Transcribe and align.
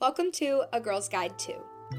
Welcome 0.00 0.32
to 0.32 0.62
A 0.72 0.80
Girl's 0.80 1.10
Guide 1.10 1.38
to, 1.40 1.52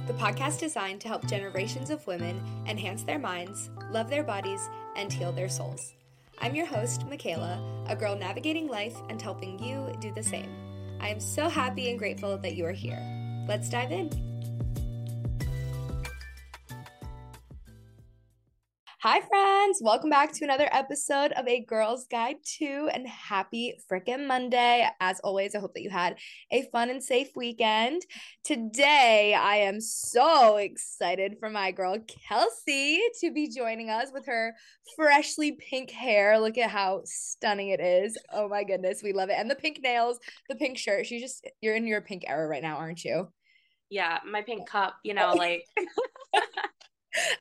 the 0.08 0.14
podcast 0.14 0.60
designed 0.60 1.02
to 1.02 1.08
help 1.08 1.28
generations 1.28 1.92
of 1.92 2.08
women 2.08 2.42
enhance 2.66 3.04
their 3.04 3.20
minds, 3.20 3.70
love 3.92 4.10
their 4.10 4.24
bodies, 4.24 4.68
and 4.96 5.14
heal 5.14 5.32
their 5.32 5.48
souls. 5.48 5.94
I'm 6.40 6.56
your 6.56 6.66
host, 6.66 7.08
Michaela, 7.08 7.62
a 7.88 7.96
girl 7.96 8.16
navigating 8.16 8.68
life 8.68 8.98
and 9.12 9.22
helping 9.22 9.64
you 9.64 9.96
do 10.02 10.12
the 10.16 10.24
same. 10.24 10.50
I 11.00 11.10
am 11.10 11.20
so 11.20 11.48
happy 11.48 11.92
and 11.92 12.00
grateful 12.00 12.40
that 12.40 12.56
you 12.56 12.66
are 12.66 12.72
here. 12.72 12.98
Let's 13.48 13.70
dive 13.70 13.92
in. 13.92 14.31
Hi, 19.04 19.20
friends. 19.20 19.80
Welcome 19.82 20.12
back 20.12 20.32
to 20.34 20.44
another 20.44 20.70
episode 20.72 21.32
of 21.32 21.48
A 21.48 21.62
Girl's 21.62 22.06
Guide 22.06 22.36
to, 22.60 22.88
and 22.94 23.08
happy 23.08 23.74
freaking 23.92 24.28
Monday. 24.28 24.88
As 25.00 25.20
always, 25.22 25.56
I 25.56 25.60
hope 25.60 25.74
that 25.74 25.82
you 25.82 25.90
had 25.90 26.18
a 26.52 26.70
fun 26.72 26.92
and 26.92 27.04
safe 27.04 27.30
weekend. 27.36 28.04
Today, 28.44 29.34
I 29.34 29.56
am 29.56 29.82
so 29.82 30.58
excited 30.58 31.38
for 31.40 31.50
my 31.50 31.72
girl 31.72 31.98
Kelsey 32.28 33.02
to 33.22 33.32
be 33.32 33.50
joining 33.50 33.90
us 33.90 34.10
with 34.14 34.28
her 34.28 34.54
freshly 34.96 35.54
pink 35.54 35.90
hair. 35.90 36.40
Look 36.40 36.60
at 36.60 36.70
how 36.70 37.02
stunning 37.06 37.70
it 37.70 37.80
is. 37.80 38.16
Oh 38.32 38.48
my 38.48 38.64
goodness, 38.64 39.02
we 39.02 39.14
love 39.14 39.30
it. 39.30 39.36
And 39.40 39.50
the 39.50 39.56
pink 39.56 39.80
nails, 39.82 40.20
the 40.48 40.56
pink 40.56 40.78
shirt. 40.78 41.08
She 41.08 41.20
just, 41.20 41.50
you're 41.60 41.76
in 41.76 41.88
your 41.88 42.02
pink 42.02 42.24
era 42.28 42.48
right 42.48 42.62
now, 42.62 42.78
aren't 42.78 43.04
you? 43.04 43.30
Yeah, 43.90 44.20
my 44.30 44.44
pink 44.44 44.70
cup, 44.70 44.98
you 45.04 45.16
know, 45.16 45.34
like. 45.36 45.66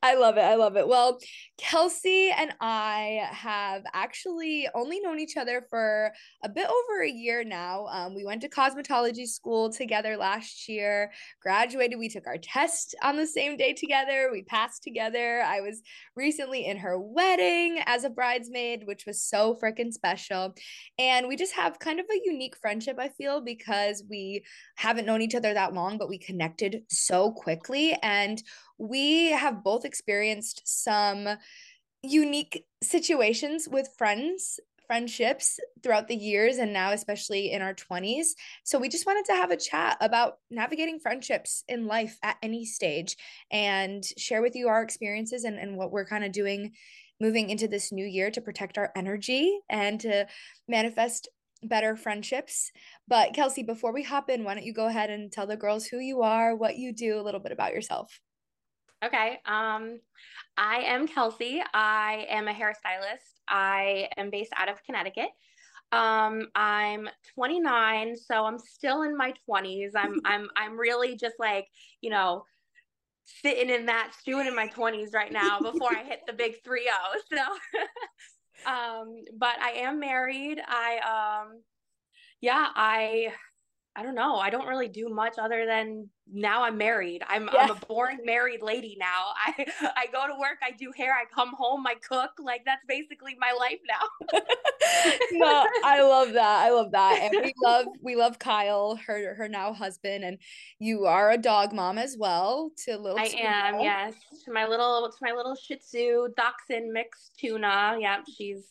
I 0.02 0.14
love 0.16 0.36
it. 0.36 0.42
I 0.42 0.56
love 0.56 0.76
it. 0.76 0.86
Well, 0.88 1.18
Kelsey 1.58 2.30
and 2.30 2.52
I 2.60 3.28
have 3.30 3.82
actually 3.92 4.68
only 4.74 5.00
known 5.00 5.20
each 5.20 5.36
other 5.36 5.64
for 5.70 6.12
a 6.42 6.48
bit 6.48 6.66
over 6.66 7.02
a 7.02 7.10
year 7.10 7.44
now. 7.44 7.86
Um, 7.86 8.14
we 8.14 8.24
went 8.24 8.42
to 8.42 8.48
cosmetology 8.48 9.26
school 9.26 9.70
together 9.70 10.16
last 10.16 10.68
year, 10.68 11.12
graduated. 11.40 11.98
We 11.98 12.08
took 12.08 12.26
our 12.26 12.38
test 12.38 12.94
on 13.02 13.16
the 13.16 13.26
same 13.26 13.56
day 13.56 13.72
together. 13.72 14.28
We 14.32 14.42
passed 14.42 14.82
together. 14.82 15.42
I 15.42 15.60
was 15.60 15.82
recently 16.16 16.66
in 16.66 16.78
her 16.78 16.98
wedding 16.98 17.80
as 17.86 18.04
a 18.04 18.10
bridesmaid, 18.10 18.82
which 18.86 19.06
was 19.06 19.22
so 19.22 19.56
freaking 19.62 19.92
special. 19.92 20.54
And 20.98 21.28
we 21.28 21.36
just 21.36 21.54
have 21.54 21.78
kind 21.78 22.00
of 22.00 22.06
a 22.06 22.20
unique 22.24 22.56
friendship, 22.56 22.96
I 22.98 23.08
feel, 23.08 23.40
because 23.40 24.02
we 24.08 24.44
haven't 24.76 25.06
known 25.06 25.22
each 25.22 25.34
other 25.34 25.54
that 25.54 25.74
long, 25.74 25.98
but 25.98 26.08
we 26.08 26.18
connected 26.18 26.82
so 26.88 27.32
quickly. 27.32 27.96
And 28.02 28.42
we 28.80 29.30
have 29.30 29.62
both 29.62 29.84
experienced 29.84 30.62
some 30.64 31.28
unique 32.02 32.64
situations 32.82 33.68
with 33.70 33.88
friends 33.98 34.58
friendships 34.86 35.60
throughout 35.84 36.08
the 36.08 36.16
years 36.16 36.56
and 36.56 36.72
now 36.72 36.90
especially 36.90 37.52
in 37.52 37.62
our 37.62 37.74
20s 37.74 38.28
so 38.64 38.76
we 38.76 38.88
just 38.88 39.06
wanted 39.06 39.24
to 39.24 39.34
have 39.34 39.52
a 39.52 39.56
chat 39.56 39.96
about 40.00 40.38
navigating 40.50 40.98
friendships 40.98 41.62
in 41.68 41.86
life 41.86 42.18
at 42.24 42.36
any 42.42 42.64
stage 42.64 43.16
and 43.52 44.02
share 44.18 44.42
with 44.42 44.56
you 44.56 44.66
our 44.66 44.82
experiences 44.82 45.44
and, 45.44 45.58
and 45.58 45.76
what 45.76 45.92
we're 45.92 46.06
kind 46.06 46.24
of 46.24 46.32
doing 46.32 46.72
moving 47.20 47.50
into 47.50 47.68
this 47.68 47.92
new 47.92 48.04
year 48.04 48.30
to 48.30 48.40
protect 48.40 48.78
our 48.78 48.90
energy 48.96 49.60
and 49.68 50.00
to 50.00 50.26
manifest 50.66 51.28
better 51.62 51.94
friendships. 51.94 52.72
But 53.06 53.34
Kelsey, 53.34 53.62
before 53.62 53.92
we 53.92 54.02
hop 54.02 54.30
in, 54.30 54.44
why 54.44 54.54
don't 54.54 54.64
you 54.64 54.72
go 54.72 54.86
ahead 54.86 55.10
and 55.10 55.30
tell 55.30 55.46
the 55.46 55.56
girls 55.56 55.86
who 55.86 55.98
you 55.98 56.22
are, 56.22 56.56
what 56.56 56.76
you 56.76 56.92
do, 56.92 57.20
a 57.20 57.22
little 57.22 57.40
bit 57.40 57.52
about 57.52 57.74
yourself? 57.74 58.18
Okay. 59.04 59.38
Um, 59.46 60.00
I 60.56 60.82
am 60.86 61.08
Kelsey. 61.08 61.62
I 61.72 62.26
am 62.28 62.48
a 62.48 62.52
hairstylist. 62.52 63.40
I 63.48 64.08
am 64.16 64.30
based 64.30 64.52
out 64.56 64.68
of 64.68 64.82
Connecticut. 64.84 65.30
Um, 65.92 66.48
I'm 66.54 67.08
29, 67.34 68.16
so 68.16 68.44
I'm 68.44 68.58
still 68.58 69.02
in 69.02 69.16
my 69.16 69.32
20s. 69.48 69.92
I'm 69.96 70.20
I'm 70.24 70.48
I'm 70.56 70.78
really 70.78 71.16
just 71.16 71.36
like, 71.38 71.66
you 72.00 72.10
know, 72.10 72.44
sitting 73.24 73.70
in 73.70 73.86
that 73.86 74.12
stewing 74.18 74.46
in 74.46 74.54
my 74.54 74.68
20s 74.68 75.14
right 75.14 75.32
now 75.32 75.60
before 75.60 75.90
I 75.90 76.04
hit 76.04 76.20
the 76.26 76.32
big 76.32 76.62
3 76.64 76.90
So 77.32 77.38
um, 78.70 79.22
but 79.36 79.58
I 79.60 79.72
am 79.78 79.98
married. 79.98 80.60
I 80.66 81.42
um 81.42 81.62
yeah, 82.40 82.68
I 82.74 83.32
I 83.96 84.04
don't 84.04 84.14
know. 84.14 84.36
I 84.36 84.50
don't 84.50 84.68
really 84.68 84.88
do 84.88 85.08
much 85.08 85.34
other 85.36 85.66
than 85.66 86.08
now 86.32 86.62
I'm 86.62 86.78
married. 86.78 87.22
I'm 87.28 87.48
yeah. 87.52 87.62
I'm 87.62 87.70
a 87.70 87.74
born 87.74 88.18
married 88.24 88.62
lady 88.62 88.96
now. 89.00 89.32
I 89.36 89.66
I 89.96 90.06
go 90.12 90.28
to 90.28 90.38
work, 90.38 90.58
I 90.62 90.70
do 90.70 90.92
hair, 90.96 91.12
I 91.12 91.24
come 91.34 91.52
home, 91.58 91.84
I 91.86 91.94
cook. 91.94 92.30
Like 92.38 92.62
that's 92.64 92.84
basically 92.86 93.36
my 93.40 93.52
life 93.52 93.80
now. 93.88 94.38
no, 95.32 95.66
I 95.84 96.02
love 96.02 96.32
that. 96.34 96.66
I 96.66 96.70
love 96.70 96.92
that. 96.92 97.18
And 97.20 97.44
we 97.44 97.52
love 97.62 97.86
we 98.00 98.14
love 98.14 98.38
Kyle, 98.38 98.94
her 99.06 99.34
her 99.34 99.48
now 99.48 99.72
husband, 99.72 100.22
and 100.22 100.38
you 100.78 101.06
are 101.06 101.32
a 101.32 101.38
dog 101.38 101.72
mom 101.72 101.98
as 101.98 102.16
well 102.16 102.70
to 102.84 102.96
little 102.96 103.18
I 103.18 103.26
tuna. 103.26 103.42
am, 103.42 103.80
yes. 103.80 104.14
To 104.44 104.52
my 104.52 104.66
little 104.66 105.10
to 105.10 105.16
my 105.20 105.32
little 105.32 105.56
Shih 105.56 105.76
Tzu 105.76 106.28
dachshund 106.36 106.92
mixed 106.92 107.32
tuna. 107.38 107.96
Yep, 108.00 108.20
she's 108.36 108.62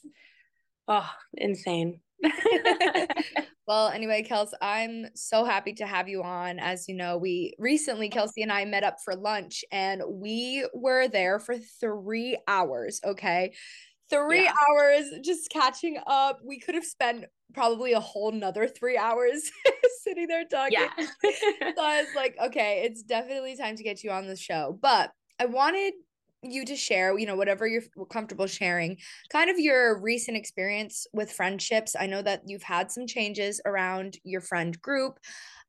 oh 0.87 1.09
insane. 1.33 1.99
well, 3.67 3.89
anyway, 3.89 4.25
Kels, 4.27 4.51
I'm 4.61 5.07
so 5.15 5.45
happy 5.45 5.73
to 5.73 5.85
have 5.85 6.09
you 6.09 6.23
on. 6.23 6.59
As 6.59 6.87
you 6.87 6.95
know, 6.95 7.17
we 7.17 7.53
recently, 7.59 8.09
Kelsey 8.09 8.41
and 8.41 8.51
I 8.51 8.65
met 8.65 8.83
up 8.83 8.97
for 9.03 9.15
lunch 9.15 9.63
and 9.71 10.01
we 10.07 10.65
were 10.73 11.07
there 11.07 11.39
for 11.39 11.57
three 11.57 12.37
hours. 12.47 12.99
Okay. 13.03 13.53
Three 14.09 14.43
yeah. 14.43 14.53
hours 14.71 15.05
just 15.23 15.49
catching 15.51 15.99
up. 16.07 16.39
We 16.43 16.59
could 16.59 16.75
have 16.75 16.85
spent 16.85 17.25
probably 17.53 17.93
a 17.93 17.99
whole 17.99 18.31
nother 18.31 18.67
three 18.67 18.97
hours 18.97 19.51
sitting 20.03 20.27
there 20.27 20.45
talking. 20.45 20.79
Yeah. 20.79 20.89
so 21.05 21.83
I 21.83 22.01
was 22.01 22.15
like, 22.15 22.35
okay, 22.45 22.81
it's 22.85 23.03
definitely 23.03 23.55
time 23.55 23.75
to 23.75 23.83
get 23.83 24.03
you 24.03 24.11
on 24.11 24.27
the 24.27 24.35
show. 24.35 24.77
But 24.81 25.11
I 25.39 25.45
wanted 25.45 25.93
you 26.41 26.65
to 26.65 26.75
share, 26.75 27.17
you 27.17 27.25
know, 27.25 27.35
whatever 27.35 27.67
you're 27.67 27.83
comfortable 28.09 28.47
sharing, 28.47 28.97
kind 29.31 29.49
of 29.49 29.59
your 29.59 29.99
recent 30.01 30.37
experience 30.37 31.05
with 31.13 31.31
friendships. 31.31 31.95
I 31.99 32.07
know 32.07 32.21
that 32.21 32.43
you've 32.45 32.63
had 32.63 32.91
some 32.91 33.07
changes 33.07 33.59
around 33.65 34.17
your 34.23 34.41
friend 34.41 34.79
group. 34.81 35.19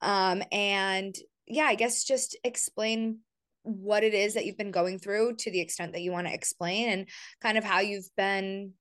Um, 0.01 0.43
and 0.53 1.15
yeah, 1.47 1.65
I 1.65 1.75
guess 1.75 2.05
just 2.05 2.37
explain 2.45 3.19
what 3.63 4.05
it 4.05 4.15
is 4.15 4.35
that 4.35 4.47
you've 4.47 4.57
been 4.57 4.71
going 4.71 4.99
through 4.99 5.37
to 5.37 5.51
the 5.51 5.61
extent 5.61 5.93
that 5.93 6.01
you 6.01 6.13
want 6.13 6.27
to 6.27 6.35
explain 6.35 6.89
and 6.89 7.09
kind 7.43 7.59
of 7.59 7.65
how 7.65 7.81
you've 7.81 8.09
been 8.17 8.73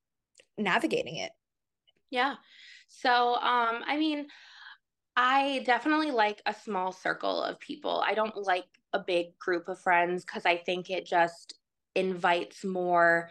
navigating 0.58 1.18
it. 1.18 1.32
Yeah. 2.12 2.36
So, 2.88 3.36
um, 3.36 3.84
I 3.86 3.98
mean, 3.98 4.28
I 5.16 5.64
definitely 5.66 6.12
like 6.12 6.42
a 6.46 6.54
small 6.54 6.92
circle 6.92 7.44
of 7.44 7.60
people. 7.60 8.02
I 8.06 8.14
don't 8.14 8.36
like 8.38 8.66
a 8.94 9.00
big 9.00 9.38
group 9.38 9.68
of 9.68 9.80
friends 9.80 10.24
because 10.24 10.46
I 10.46 10.58
think 10.58 10.90
it 10.90 11.06
just 11.06 11.59
invites 12.00 12.64
more 12.64 13.30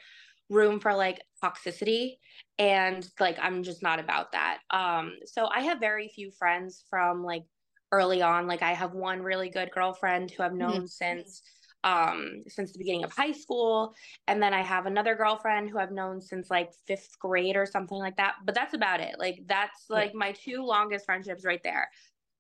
room 0.51 0.81
for 0.81 0.95
like 0.95 1.21
toxicity 1.43 2.17
and 2.59 3.09
like 3.21 3.39
I'm 3.41 3.63
just 3.63 3.83
not 3.83 4.01
about 4.01 4.33
that. 4.33 4.59
Um 4.71 5.17
so 5.27 5.47
I 5.47 5.61
have 5.61 5.81
very 5.81 6.09
few 6.09 6.31
friends 6.31 6.85
from 6.91 7.25
like 7.25 7.45
early 7.93 8.23
on. 8.23 8.47
Like 8.47 8.63
I 8.63 8.73
have 8.73 8.93
one 8.93 9.23
really 9.23 9.51
good 9.51 9.71
girlfriend 9.71 10.31
who 10.31 10.43
I've 10.43 10.55
known 10.55 10.73
mm-hmm. 10.73 10.87
since 10.87 11.43
um 11.85 12.43
since 12.49 12.73
the 12.73 12.79
beginning 12.79 13.05
of 13.05 13.13
high 13.13 13.33
school. 13.33 13.95
And 14.27 14.43
then 14.43 14.55
I 14.55 14.63
have 14.63 14.87
another 14.87 15.15
girlfriend 15.15 15.71
who 15.71 15.79
I've 15.79 15.93
known 15.93 16.21
since 16.21 16.51
like 16.51 16.73
5th 16.89 17.19
grade 17.21 17.57
or 17.57 17.67
something 17.67 17.99
like 17.99 18.17
that. 18.17 18.35
But 18.45 18.55
that's 18.55 18.75
about 18.75 19.01
it. 19.01 19.17
Like 19.19 19.43
that's 19.47 19.85
like 19.89 20.15
my 20.15 20.33
two 20.33 20.65
longest 20.65 21.05
friendships 21.05 21.45
right 21.45 21.63
there. 21.63 21.89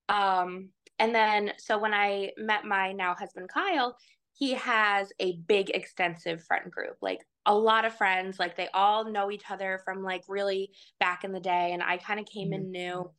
Um 0.08 0.70
and 0.98 1.14
then 1.14 1.52
so 1.58 1.78
when 1.78 1.94
I 1.94 2.32
met 2.36 2.64
my 2.64 2.92
now 2.92 3.14
husband 3.14 3.48
Kyle 3.48 3.96
he 4.38 4.54
has 4.54 5.12
a 5.18 5.36
big 5.48 5.70
extensive 5.70 6.42
friend 6.44 6.70
group 6.70 6.96
like 7.02 7.20
a 7.46 7.54
lot 7.54 7.84
of 7.84 7.94
friends 7.94 8.38
like 8.38 8.56
they 8.56 8.68
all 8.72 9.10
know 9.10 9.30
each 9.30 9.50
other 9.50 9.80
from 9.84 10.02
like 10.02 10.22
really 10.28 10.70
back 11.00 11.24
in 11.24 11.32
the 11.32 11.40
day 11.40 11.72
and 11.72 11.82
i 11.82 11.96
kind 11.96 12.20
of 12.20 12.26
came 12.26 12.50
mm-hmm. 12.50 12.62
in 12.62 12.70
new 12.70 13.10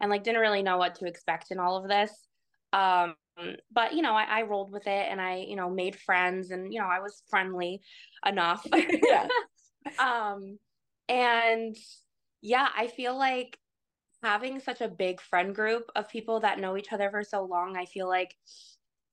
and 0.00 0.10
like 0.10 0.24
didn't 0.24 0.40
really 0.40 0.62
know 0.62 0.78
what 0.78 0.94
to 0.94 1.06
expect 1.06 1.50
in 1.50 1.58
all 1.58 1.76
of 1.76 1.88
this 1.88 2.10
um 2.72 3.14
but 3.72 3.94
you 3.94 4.02
know 4.02 4.14
I, 4.14 4.24
I 4.24 4.42
rolled 4.42 4.72
with 4.72 4.86
it 4.86 5.06
and 5.10 5.20
i 5.20 5.38
you 5.48 5.56
know 5.56 5.68
made 5.68 5.96
friends 5.96 6.50
and 6.50 6.72
you 6.72 6.80
know 6.80 6.86
i 6.86 7.00
was 7.00 7.22
friendly 7.28 7.80
enough 8.24 8.64
yeah 8.72 9.26
um 9.98 10.58
and 11.08 11.76
yeah 12.42 12.68
i 12.76 12.86
feel 12.86 13.18
like 13.18 13.58
having 14.22 14.60
such 14.60 14.80
a 14.80 14.88
big 14.88 15.20
friend 15.20 15.54
group 15.54 15.90
of 15.96 16.08
people 16.08 16.40
that 16.40 16.60
know 16.60 16.76
each 16.76 16.92
other 16.92 17.10
for 17.10 17.24
so 17.24 17.44
long 17.44 17.76
i 17.76 17.84
feel 17.84 18.08
like 18.08 18.34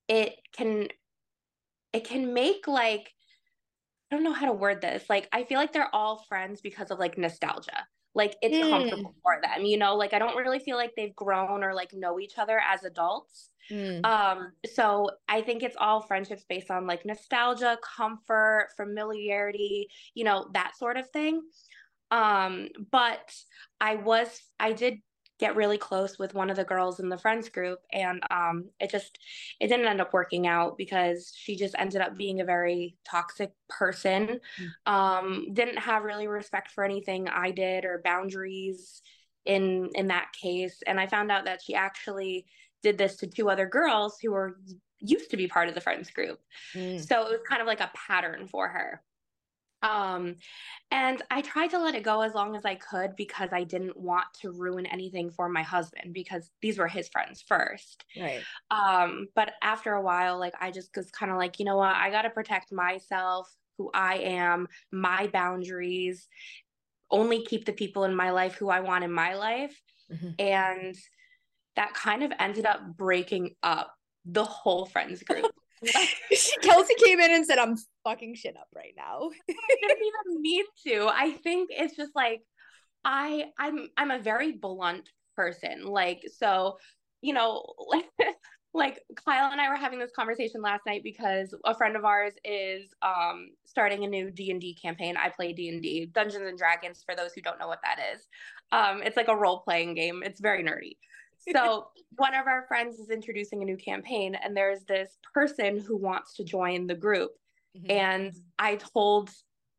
it 0.08 0.36
can 0.56 0.88
it 1.94 2.04
can 2.04 2.34
make 2.34 2.68
like 2.68 3.12
I 4.12 4.16
don't 4.16 4.24
know 4.24 4.34
how 4.34 4.48
to 4.48 4.54
word 4.54 4.82
this. 4.82 5.04
Like 5.10 5.30
I 5.32 5.44
feel 5.44 5.58
like 5.58 5.72
they're 5.72 5.94
all 5.94 6.26
friends 6.28 6.60
because 6.62 6.92
of 6.92 7.00
like 7.00 7.18
nostalgia. 7.18 7.86
Like 8.14 8.36
it's 8.42 8.56
mm. 8.56 8.70
comfortable 8.70 9.16
for 9.24 9.40
them, 9.42 9.64
you 9.64 9.78
know? 9.78 9.96
Like 9.96 10.14
I 10.14 10.20
don't 10.20 10.36
really 10.36 10.60
feel 10.60 10.76
like 10.76 10.92
they've 10.98 11.16
grown 11.16 11.64
or 11.64 11.74
like 11.74 11.94
know 11.94 12.20
each 12.20 12.38
other 12.38 12.60
as 12.60 12.84
adults. 12.84 13.50
Mm. 13.70 14.06
Um 14.06 14.52
so 14.74 15.12
I 15.30 15.42
think 15.42 15.64
it's 15.64 15.78
all 15.80 16.02
friendships 16.02 16.44
based 16.48 16.70
on 16.70 16.88
like 16.88 17.06
nostalgia, 17.06 17.78
comfort, 17.82 18.68
familiarity, 18.76 19.88
you 20.14 20.26
know, 20.26 20.50
that 20.54 20.76
sort 20.78 20.98
of 20.98 21.10
thing. 21.12 21.42
Um 22.10 22.68
but 22.92 23.34
I 23.80 23.96
was 23.96 24.42
I 24.60 24.74
did 24.74 25.00
get 25.42 25.56
really 25.56 25.78
close 25.78 26.20
with 26.20 26.36
one 26.36 26.52
of 26.52 26.56
the 26.56 26.64
girls 26.64 27.00
in 27.00 27.10
the 27.10 27.18
friends 27.18 27.50
group 27.50 27.80
and 27.92 28.22
um 28.30 28.70
it 28.80 28.92
just 28.92 29.18
it 29.60 29.68
didn't 29.68 29.88
end 29.88 30.00
up 30.00 30.14
working 30.14 30.46
out 30.46 30.78
because 30.78 31.34
she 31.36 31.56
just 31.56 31.74
ended 31.80 32.00
up 32.00 32.16
being 32.16 32.40
a 32.40 32.46
very 32.46 32.96
toxic 33.10 33.52
person 33.68 34.40
mm-hmm. 34.60 34.94
um 34.94 35.48
didn't 35.54 35.80
have 35.80 36.04
really 36.04 36.28
respect 36.28 36.70
for 36.70 36.84
anything 36.84 37.28
I 37.28 37.50
did 37.50 37.86
or 37.86 38.02
boundaries 38.04 39.02
in 39.46 39.90
in 39.96 40.08
that 40.10 40.28
case 40.40 40.84
and 40.86 41.00
I 41.00 41.08
found 41.08 41.32
out 41.32 41.46
that 41.46 41.64
she 41.64 41.74
actually 41.74 42.46
did 42.84 43.00
this 43.00 43.16
to 43.18 43.28
two 43.28 43.50
other 43.50 43.66
girls 43.66 44.20
who 44.22 44.32
were 44.32 44.60
used 45.00 45.32
to 45.32 45.38
be 45.38 45.48
part 45.48 45.68
of 45.68 45.74
the 45.74 45.82
friends 45.82 46.12
group 46.12 46.40
mm. 46.76 47.04
so 47.04 47.26
it 47.26 47.32
was 47.32 47.42
kind 47.50 47.62
of 47.62 47.68
like 47.68 47.82
a 47.82 47.92
pattern 47.96 48.48
for 48.48 48.68
her 48.68 49.02
um, 49.82 50.36
and 50.92 51.22
I 51.32 51.42
tried 51.42 51.70
to 51.72 51.80
let 51.80 51.96
it 51.96 52.04
go 52.04 52.22
as 52.22 52.34
long 52.34 52.56
as 52.56 52.66
I 52.66 52.76
could 52.76 53.16
because 53.16 53.50
I 53.52 53.64
didn't 53.64 53.98
want 53.98 54.26
to 54.42 54.52
ruin 54.52 54.86
anything 54.86 55.32
for 55.32 55.50
my 55.50 55.64
husband 55.64 56.14
because 56.14 56.52
these 56.62 56.78
were 56.78 56.88
his 56.88 57.10
friends 57.10 57.42
first. 57.42 58.06
Right. 58.20 58.42
Um, 58.70 59.28
but 59.36 59.54
after 59.62 59.94
a 59.94 60.02
while, 60.02 60.40
like 60.40 60.54
I 60.60 60.72
just 60.72 60.96
was 60.96 61.10
kind 61.12 61.32
of 61.32 61.38
like, 61.38 61.60
you 61.60 61.66
know 61.66 61.78
what, 61.78 61.96
I 61.96 62.12
got 62.12 62.24
to 62.24 62.30
protect 62.30 62.72
myself, 62.72 63.50
who 63.78 63.90
I 63.94 64.18
am, 64.18 64.68
my 64.92 65.28
boundaries, 65.28 66.28
only 67.10 67.44
keep 67.44 67.66
the 67.66 67.74
people 67.74 68.04
in 68.04 68.16
my 68.16 68.32
life 68.32 68.56
who 68.56 68.70
I 68.70 68.82
want 68.82 69.04
in 69.04 69.12
my 69.12 69.36
life. 69.36 69.82
Mm-hmm. 70.12 70.30
And 70.40 70.96
that 71.76 71.94
kind 71.94 72.24
of 72.24 72.32
ended 72.40 72.66
up 72.66 72.98
breaking 72.98 73.56
up 73.64 73.94
the 74.26 74.44
whole 74.44 74.86
friends 74.86 75.24
group. 75.24 75.52
Kelsey 76.62 76.96
came 77.04 77.20
in 77.20 77.32
and 77.32 77.46
said, 77.46 77.58
I'm 77.58 77.76
fucking 78.04 78.36
shit 78.36 78.56
up 78.58 78.68
right 78.76 78.94
now. 78.96 79.30
I 79.50 79.76
didn't 79.82 79.98
even 79.98 80.42
mean 80.42 80.66
to. 80.88 81.08
I 81.12 81.32
think 81.32 81.70
it's 81.72 81.96
just 81.96 82.12
like 82.16 82.42
I 83.04 83.46
I'm 83.58 83.90
I'm 83.98 84.12
a 84.12 84.20
very 84.20 84.54
blunt 84.54 85.10
person. 85.36 85.86
Like 85.86 86.24
so, 86.36 86.78
you 87.22 87.34
know, 87.34 87.66
like 87.90 88.10
like 88.74 89.02
Kyle 89.26 89.52
and 89.52 89.60
I 89.60 89.70
were 89.70 89.76
having 89.76 90.00
this 90.00 90.12
conversation 90.16 90.62
last 90.62 90.86
night 90.86 91.02
because 91.04 91.54
a 91.66 91.76
friend 91.76 91.96
of 91.96 92.06
ours 92.06 92.34
is 92.46 92.94
um 93.02 93.50
starting 93.66 94.04
a 94.04 94.08
new 94.08 94.32
D&D 94.32 94.78
campaign. 94.82 95.18
I 95.18 95.30
play 95.30 95.52
D&D, 95.52 96.12
Dungeons 96.14 96.48
and 96.48 96.58
Dragons 96.58 97.04
for 97.06 97.16
those 97.16 97.34
who 97.34 97.42
don't 97.42 97.60
know 97.60 97.68
what 97.68 97.82
that 97.84 98.00
is. 98.14 98.28
Um 98.72 99.02
it's 99.04 99.18
like 99.18 99.28
a 99.28 99.36
role 99.36 99.62
playing 99.62 99.96
game. 99.96 100.22
It's 100.24 100.40
very 100.40 100.64
nerdy 100.64 100.98
so 101.54 101.88
one 102.18 102.36
of 102.36 102.48
our 102.48 102.66
friends 102.68 103.00
is 103.00 103.10
introducing 103.10 103.62
a 103.62 103.66
new 103.66 103.78
campaign 103.78 104.36
and 104.36 104.56
there's 104.56 104.84
this 104.88 105.18
person 105.34 105.80
who 105.80 105.98
wants 105.98 106.36
to 106.36 106.44
join 106.44 106.88
the 106.88 106.96
group. 106.96 107.32
Mm-hmm. 107.78 107.90
and 107.90 108.34
i 108.60 108.76
told 108.76 109.30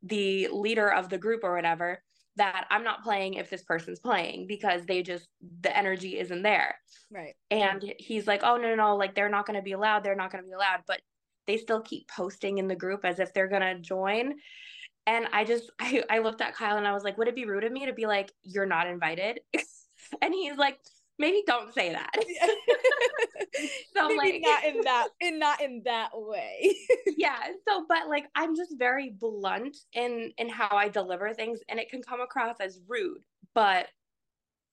the 0.01 0.47
leader 0.51 0.91
of 0.91 1.09
the 1.09 1.17
group 1.19 1.41
or 1.43 1.53
whatever 1.53 2.01
that 2.35 2.65
i'm 2.71 2.83
not 2.83 3.03
playing 3.03 3.35
if 3.35 3.49
this 3.49 3.63
person's 3.63 3.99
playing 3.99 4.47
because 4.47 4.85
they 4.85 5.03
just 5.03 5.27
the 5.61 5.75
energy 5.75 6.17
isn't 6.19 6.41
there. 6.41 6.75
Right. 7.11 7.35
And 7.51 7.93
he's 7.99 8.27
like 8.27 8.41
oh 8.43 8.57
no 8.57 8.69
no 8.69 8.75
no 8.75 8.95
like 8.95 9.15
they're 9.15 9.29
not 9.29 9.45
going 9.45 9.57
to 9.57 9.63
be 9.63 9.73
allowed 9.73 10.03
they're 10.03 10.15
not 10.15 10.31
going 10.31 10.43
to 10.43 10.47
be 10.47 10.53
allowed. 10.53 10.81
But 10.87 11.01
they 11.45 11.57
still 11.57 11.81
keep 11.81 12.07
posting 12.07 12.57
in 12.57 12.67
the 12.67 12.75
group 12.75 13.03
as 13.03 13.19
if 13.19 13.33
they're 13.33 13.47
going 13.47 13.61
to 13.61 13.79
join. 13.79 14.33
And 15.05 15.27
i 15.33 15.43
just 15.43 15.69
I, 15.79 16.03
I 16.09 16.19
looked 16.19 16.41
at 16.41 16.55
kyle 16.55 16.77
and 16.77 16.87
i 16.87 16.93
was 16.93 17.03
like 17.03 17.17
would 17.17 17.27
it 17.27 17.35
be 17.35 17.45
rude 17.45 17.63
of 17.63 17.71
me 17.71 17.85
to 17.85 17.93
be 17.93 18.05
like 18.05 18.31
you're 18.41 18.65
not 18.65 18.87
invited? 18.87 19.39
And 20.21 20.33
he's 20.33 20.57
like 20.57 20.77
maybe 21.19 21.43
don't 21.45 21.73
say 21.73 21.91
that. 21.91 22.11
so 23.95 24.07
maybe 24.09 24.17
like 24.17 24.41
not 24.41 24.63
in 24.63 24.81
that 24.81 25.07
in 25.21 25.39
not 25.39 25.61
in 25.61 25.81
that 25.85 26.09
way. 26.13 26.75
yeah. 27.17 27.39
So 27.67 27.85
but 27.87 28.07
like 28.09 28.25
I'm 28.35 28.55
just 28.55 28.77
very 28.77 29.11
blunt 29.19 29.77
in 29.93 30.31
in 30.37 30.49
how 30.49 30.69
I 30.71 30.89
deliver 30.89 31.33
things 31.33 31.59
and 31.69 31.79
it 31.79 31.89
can 31.89 32.01
come 32.01 32.21
across 32.21 32.59
as 32.59 32.79
rude. 32.87 33.23
But 33.53 33.87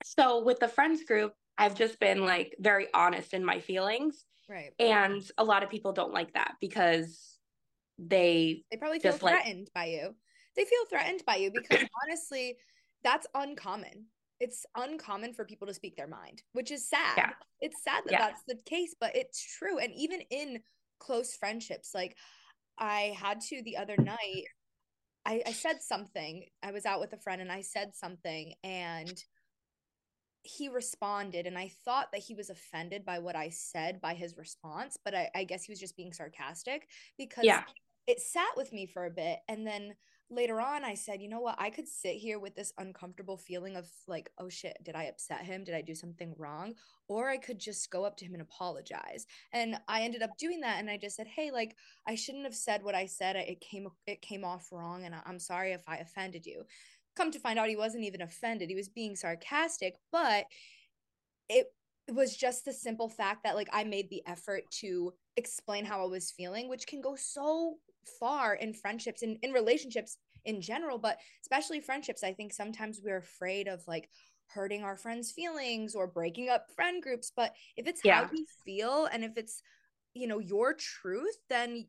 so 0.05 0.43
with 0.43 0.61
the 0.61 0.69
friends 0.69 1.05
group, 1.05 1.35
I've 1.59 1.75
just 1.75 2.01
been 2.01 2.25
like 2.25 2.55
very 2.59 2.89
honest 2.95 3.35
in 3.35 3.45
my 3.45 3.61
feelings. 3.61 4.25
Right. 4.49 4.73
And 4.79 5.23
a 5.39 5.45
lot 5.45 5.63
of 5.63 5.71
people 5.71 5.93
don't 5.93 6.13
like 6.13 6.33
that 6.35 6.55
because 6.61 7.39
they 7.99 8.65
they 8.71 8.79
probably 8.79 8.99
feel 8.99 9.13
threatened 9.13 9.69
like, 9.75 9.75
by 9.75 9.87
you. 9.91 10.15
They 10.57 10.65
feel 10.65 10.85
threatened 10.89 11.23
by 11.27 11.37
you 11.37 11.53
because 11.53 11.85
honestly, 12.05 12.57
that's 13.05 13.27
uncommon 13.35 14.07
it's 14.41 14.65
uncommon 14.77 15.35
for 15.35 15.45
people 15.45 15.67
to 15.67 15.75
speak 15.75 15.97
their 15.97 16.09
mind, 16.09 16.43
which 16.53 16.71
is 16.71 16.89
sad. 16.89 17.15
Yeah. 17.17 17.31
It's 17.61 17.83
sad 17.83 18.03
that 18.07 18.13
yeah. 18.13 18.19
that's 18.19 18.43
the 18.49 18.57
case, 18.65 18.95
but 18.99 19.15
it's 19.15 19.57
true. 19.59 19.79
And 19.79 19.93
even 19.95 20.21
in 20.31 20.61
close 20.99 21.37
friendships, 21.37 21.91
like 21.95 22.17
I 22.79 23.15
had 23.21 23.41
to 23.43 23.63
the 23.63 23.77
other 23.77 23.97
night, 23.97 24.45
I, 25.27 25.43
I 25.47 25.53
said 25.53 25.83
something. 25.83 26.45
I 26.63 26.73
was 26.73 26.87
out 26.87 27.01
with 27.01 27.13
a 27.13 27.19
friend 27.19 27.43
and 27.43 27.53
I 27.53 27.61
said 27.61 27.95
something 27.95 28.55
and 28.65 29.23
he 30.43 30.71
responded 30.71 31.47
and 31.47 31.59
I 31.59 31.71
thought 31.85 32.09
that 32.13 32.23
he 32.23 32.35
was 32.35 32.49
offended 32.49 33.05
by 33.05 33.19
what 33.19 33.37
I 33.37 33.51
said 33.51 34.01
by 34.01 34.15
his 34.15 34.39
response, 34.39 34.97
but 35.05 35.15
I, 35.15 35.31
I 35.35 35.45
guess 35.45 35.65
he 35.65 35.73
was 35.73 35.81
just 35.81 35.97
being 35.97 36.15
sarcastic 36.15 36.89
because 37.19 37.45
yeah. 37.45 37.65
It 38.11 38.21
sat 38.21 38.51
with 38.57 38.73
me 38.73 38.87
for 38.87 39.07
a 39.07 39.11
bit 39.11 39.39
and 39.49 39.65
then 39.65 39.95
later 40.31 40.61
on 40.61 40.85
I 40.85 40.95
said, 40.95 41.21
you 41.21 41.29
know 41.29 41.41
what, 41.41 41.57
I 41.59 41.71
could 41.71 41.89
sit 41.89 42.17
here 42.17 42.39
with 42.39 42.55
this 42.55 42.73
uncomfortable 42.79 43.37
feeling 43.37 43.77
of 43.77 43.89
like, 44.07 44.31
oh 44.39 44.49
shit, 44.49 44.77
did 44.85 44.95
I 44.95 45.05
upset 45.05 45.43
him? 45.43 45.65
Did 45.65 45.75
I 45.75 45.83
do 45.83 45.95
something 45.95 46.35
wrong? 46.39 46.75
Or 47.09 47.29
I 47.29 47.37
could 47.37 47.59
just 47.59 47.91
go 47.91 48.05
up 48.05 48.17
to 48.19 48.25
him 48.25 48.35
and 48.35 48.43
apologize. 48.43 49.27
And 49.53 49.77
I 49.89 50.03
ended 50.03 50.23
up 50.23 50.31
doing 50.39 50.61
that 50.61 50.79
and 50.79 50.91
I 50.91 50.97
just 50.97 51.17
said, 51.17 51.27
hey, 51.27 51.51
like 51.51 51.77
I 52.07 52.15
shouldn't 52.15 52.45
have 52.45 52.55
said 52.55 52.83
what 52.83 52.95
I 52.95 53.07
said. 53.07 53.37
It 53.37 53.61
came 53.61 53.89
it 54.07 54.23
came 54.23 54.45
off 54.45 54.69
wrong 54.73 55.05
and 55.05 55.15
I'm 55.25 55.39
sorry 55.39 55.73
if 55.73 55.83
I 55.87 55.97
offended 55.97 56.47
you. 56.47 56.65
Come 57.17 57.31
to 57.33 57.41
find 57.41 57.59
out 57.59 57.69
he 57.69 57.77
wasn't 57.77 58.05
even 58.05 58.23
offended. 58.23 58.71
He 58.71 58.77
was 58.77 58.89
being 58.89 59.17
sarcastic, 59.17 59.95
but 60.12 60.47
it 61.49 61.67
was 62.09 62.37
just 62.37 62.65
the 62.65 62.73
simple 62.73 63.09
fact 63.09 63.45
that 63.45 63.57
like 63.57 63.69
I 63.73 63.85
made 63.85 64.11
the 64.11 64.23
effort 64.27 64.65
to 64.81 65.12
explain 65.37 65.85
how 65.85 66.03
I 66.03 66.09
was 66.09 66.31
feeling, 66.31 66.69
which 66.69 66.87
can 66.87 67.01
go 67.01 67.17
so 67.17 67.77
far 68.19 68.55
in 68.55 68.73
friendships 68.75 69.23
and 69.23 69.38
in 69.43 69.52
relationships 69.52 70.17
in 70.44 70.61
general, 70.61 70.99
but 70.99 71.19
especially 71.43 71.81
friendships. 71.81 72.25
I 72.25 72.32
think 72.32 72.52
sometimes 72.52 73.00
we're 73.02 73.19
afraid 73.19 73.69
of 73.69 73.82
like 73.87 74.08
hurting 74.47 74.82
our 74.82 74.97
friends' 74.97 75.32
feelings 75.32 75.94
or 75.94 76.06
breaking 76.06 76.49
up 76.49 76.67
friend 76.75 77.02
groups. 77.02 77.32
But 77.35 77.52
if 77.76 77.87
it's 77.87 78.00
yeah. 78.05 78.25
how 78.25 78.31
you 78.32 78.47
feel 78.64 79.08
and 79.12 79.25
if 79.25 79.37
it's, 79.37 79.62
you 80.14 80.26
know, 80.26 80.38
your 80.38 80.75
truth, 80.75 81.37
then 81.49 81.87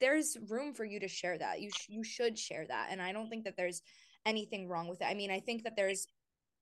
there's 0.00 0.36
room 0.48 0.74
for 0.74 0.84
you 0.84 1.00
to 1.00 1.08
share 1.08 1.36
that. 1.38 1.60
You 1.60 1.70
sh- 1.70 1.88
you 1.88 2.04
should 2.04 2.38
share 2.38 2.66
that. 2.68 2.88
And 2.90 3.02
I 3.02 3.12
don't 3.12 3.28
think 3.28 3.44
that 3.44 3.56
there's 3.56 3.82
anything 4.24 4.68
wrong 4.68 4.88
with 4.88 5.00
it. 5.02 5.06
I 5.06 5.14
mean, 5.14 5.30
I 5.30 5.40
think 5.40 5.64
that 5.64 5.76
there's 5.76 6.06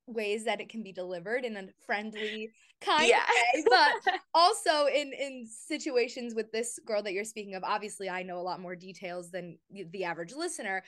ways 0.06 0.44
that 0.44 0.60
it 0.60 0.68
can 0.68 0.82
be 0.82 0.92
delivered 0.92 1.44
in 1.44 1.56
a 1.56 1.66
friendly 1.86 2.50
kind 2.80 3.08
yeah. 3.08 3.22
way 3.54 3.64
but 3.68 4.14
also 4.34 4.86
in 4.86 5.12
in 5.12 5.46
situations 5.46 6.34
with 6.34 6.50
this 6.50 6.78
girl 6.84 7.02
that 7.02 7.12
you're 7.12 7.24
speaking 7.24 7.54
of 7.54 7.62
obviously 7.62 8.10
i 8.10 8.22
know 8.22 8.38
a 8.38 8.42
lot 8.42 8.60
more 8.60 8.74
details 8.74 9.30
than 9.30 9.56
the 9.92 10.04
average 10.04 10.34
listener 10.34 10.82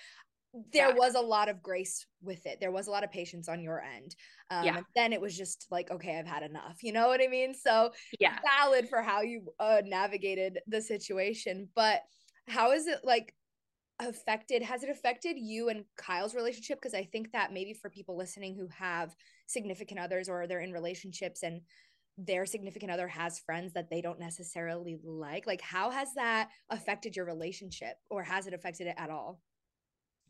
there 0.73 0.91
yeah. 0.91 0.95
was 0.95 1.15
a 1.15 1.21
lot 1.21 1.49
of 1.49 1.63
grace 1.63 2.07
with 2.23 2.47
it 2.47 2.59
there 2.61 2.71
was 2.71 2.87
a 2.87 2.91
lot 2.91 3.05
of 3.05 3.11
patience 3.11 3.49
on 3.49 3.61
your 3.61 3.81
end 3.81 4.15
um 4.51 4.65
yeah. 4.65 4.81
then 4.95 5.13
it 5.13 5.21
was 5.21 5.37
just 5.37 5.67
like 5.71 5.91
okay 5.91 6.19
i've 6.19 6.27
had 6.27 6.43
enough 6.43 6.79
you 6.83 6.93
know 6.93 7.09
what 7.09 7.21
i 7.21 7.27
mean 7.27 7.55
so 7.55 7.91
yeah 8.21 8.39
valid 8.59 8.89
for 8.89 9.03
how 9.03 9.23
you 9.23 9.43
uh, 9.59 9.83
navigated 9.85 10.59
the 10.67 10.81
situation 10.81 11.69
but 11.75 12.03
how 12.47 12.73
is 12.73 12.87
it 12.87 13.01
like 13.05 13.34
affected 14.01 14.63
has 14.63 14.83
it 14.83 14.91
affected 14.91 15.37
you 15.39 15.69
and 15.69 15.85
Kyle's 15.97 16.35
relationship? 16.35 16.81
Because 16.81 16.95
I 16.95 17.05
think 17.05 17.33
that 17.33 17.53
maybe 17.53 17.75
for 17.75 17.91
people 17.91 18.17
listening 18.17 18.55
who 18.55 18.69
have 18.69 19.15
significant 19.47 20.01
others 20.01 20.29
or 20.29 20.47
they're 20.47 20.61
in 20.61 20.73
relationships 20.73 21.43
and 21.43 21.61
their 22.17 22.47
significant 22.47 22.93
other 22.93 23.09
has 23.09 23.41
friends 23.41 23.73
that 23.73 23.91
they 23.91 24.01
don't 24.01 24.21
necessarily 24.21 24.99
like 25.03 25.49
like 25.49 25.61
how 25.61 25.91
has 25.91 26.15
that 26.15 26.49
affected 26.71 27.17
your 27.17 27.25
relationship 27.25 27.97
or 28.09 28.23
has 28.23 28.47
it 28.47 28.55
affected 28.55 28.87
it 28.87 28.95
at 28.97 29.11
all? 29.11 29.41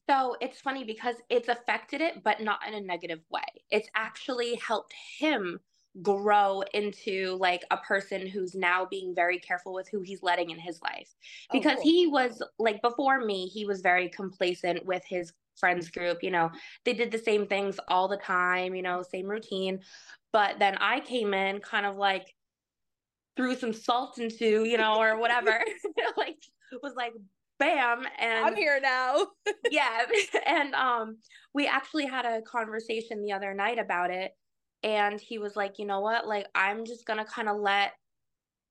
So 0.08 0.36
it's 0.40 0.60
funny 0.60 0.84
because 0.84 1.16
it's 1.30 1.48
affected 1.48 2.00
it 2.00 2.22
but 2.22 2.40
not 2.40 2.60
in 2.66 2.74
a 2.74 2.80
negative 2.80 3.20
way. 3.30 3.42
It's 3.70 3.88
actually 3.94 4.54
helped 4.56 4.94
him 5.18 5.60
grow 6.02 6.62
into 6.72 7.36
like 7.40 7.64
a 7.70 7.76
person 7.76 8.26
who's 8.26 8.54
now 8.54 8.84
being 8.84 9.14
very 9.14 9.38
careful 9.38 9.72
with 9.72 9.88
who 9.88 10.00
he's 10.00 10.22
letting 10.22 10.50
in 10.50 10.58
his 10.58 10.80
life. 10.82 11.14
Oh, 11.50 11.58
because 11.58 11.78
oh, 11.78 11.82
cool. 11.82 11.92
he 11.92 12.06
was 12.06 12.42
like 12.58 12.82
before 12.82 13.24
me 13.24 13.46
he 13.46 13.64
was 13.64 13.80
very 13.80 14.08
complacent 14.08 14.84
with 14.84 15.04
his 15.06 15.32
friends 15.56 15.88
group 15.90 16.22
you 16.22 16.30
know. 16.30 16.50
They 16.84 16.94
did 16.94 17.12
the 17.12 17.18
same 17.18 17.46
things 17.46 17.78
all 17.88 18.08
the 18.08 18.16
time 18.16 18.74
you 18.74 18.82
know 18.82 19.02
same 19.02 19.26
routine. 19.26 19.80
But 20.32 20.58
then 20.58 20.76
i 20.80 20.98
came 20.98 21.32
in 21.32 21.60
kind 21.60 21.86
of 21.86 21.96
like 21.96 22.34
threw 23.36 23.54
some 23.54 23.72
salt 23.72 24.18
into 24.18 24.64
you 24.64 24.76
know 24.76 25.00
or 25.00 25.18
whatever 25.18 25.60
like 26.16 26.36
was 26.82 26.94
like 26.96 27.12
bam 27.60 28.04
and 28.18 28.44
i'm 28.44 28.56
here 28.56 28.80
now. 28.82 29.26
Yeah 29.70 30.04
and 30.46 30.74
um 30.74 31.18
we 31.54 31.68
actually 31.68 32.06
had 32.06 32.24
a 32.24 32.42
conversation 32.42 33.22
the 33.22 33.32
other 33.32 33.54
night 33.54 33.78
about 33.78 34.10
it 34.10 34.32
and 34.84 35.20
he 35.20 35.38
was 35.38 35.56
like 35.56 35.78
you 35.78 35.86
know 35.86 36.00
what? 36.00 36.28
Like 36.28 36.46
i'm 36.54 36.84
just 36.84 37.06
gonna 37.06 37.24
kind 37.24 37.48
of 37.48 37.58
let 37.58 37.92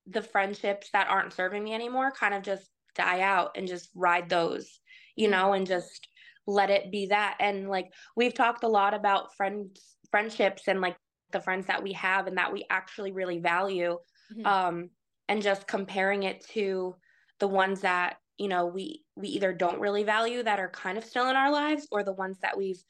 the 0.07 0.21
friendships 0.21 0.89
that 0.93 1.07
aren't 1.09 1.33
serving 1.33 1.63
me 1.63 1.73
anymore 1.73 2.11
kind 2.11 2.33
of 2.33 2.43
just 2.43 2.69
die 2.95 3.21
out 3.21 3.51
and 3.55 3.67
just 3.67 3.89
ride 3.95 4.29
those 4.29 4.79
you 5.15 5.27
know 5.29 5.53
and 5.53 5.65
just 5.65 6.07
let 6.45 6.69
it 6.69 6.91
be 6.91 7.07
that. 7.07 7.37
And 7.39 7.69
like 7.69 7.91
we've 8.15 8.33
talked 8.33 8.63
a 8.63 8.67
lot 8.67 8.93
about 8.93 9.35
friends 9.35 9.81
friendships 10.11 10.63
and 10.67 10.81
like 10.81 10.97
the 11.31 11.39
friends 11.39 11.65
that 11.67 11.81
we 11.81 11.93
have 11.93 12.27
and 12.27 12.37
that 12.37 12.53
we 12.53 12.65
actually 12.69 13.11
really 13.11 13.39
value 13.39 13.97
mm-hmm. 14.31 14.45
um 14.45 14.89
and 15.27 15.41
just 15.41 15.67
comparing 15.67 16.23
it 16.23 16.45
to 16.49 16.95
the 17.39 17.47
ones 17.47 17.81
that 17.81 18.17
you 18.37 18.47
know 18.47 18.67
we 18.67 19.03
we 19.15 19.29
either 19.29 19.53
don't 19.53 19.79
really 19.79 20.03
value 20.03 20.43
that 20.43 20.59
are 20.59 20.69
kind 20.69 20.97
of 20.97 21.03
still 21.03 21.29
in 21.29 21.35
our 21.35 21.51
lives 21.51 21.87
or 21.91 22.03
the 22.03 22.13
ones 22.13 22.37
that 22.41 22.57
we've 22.57 22.83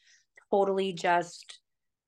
totally 0.52 0.92
just 0.92 1.60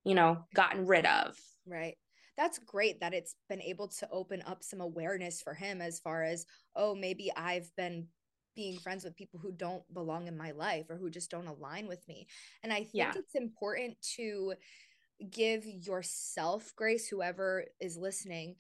you 0.06 0.16
know 0.16 0.46
gotten 0.54 0.86
rid 0.86 1.06
of. 1.06 1.36
Right. 1.68 1.96
That's 2.38 2.60
great 2.60 3.00
that 3.00 3.14
it's 3.14 3.36
been 3.50 3.62
able 3.62 3.88
to 3.88 4.10
open 4.12 4.44
up 4.46 4.64
some 4.64 4.82
awareness 4.82 5.42
for 5.42 5.54
him 5.54 5.82
as 5.82 6.00
far 6.00 6.24
as 6.24 6.46
oh 6.76 6.94
maybe 6.94 7.32
i've 7.36 7.70
been 7.76 8.08
being 8.56 8.78
friends 8.78 9.04
with 9.04 9.18
people 9.18 9.38
who 9.38 9.52
don't 9.52 9.84
belong 9.94 10.28
in 10.28 10.38
my 10.38 10.52
life 10.52 10.86
or 10.90 10.96
who 10.96 11.10
just 11.10 11.30
don't 11.30 11.48
align 11.48 11.88
with 11.88 12.08
me. 12.08 12.28
And 12.64 12.72
i 12.72 12.78
think 12.78 12.90
yeah. 12.94 13.14
it's 13.16 13.36
important 13.36 13.98
to 14.16 14.54
give 15.32 15.66
yourself 15.66 16.74
grace 16.76 17.08
whoever 17.08 17.66
is 17.80 17.98
listening 17.98 18.56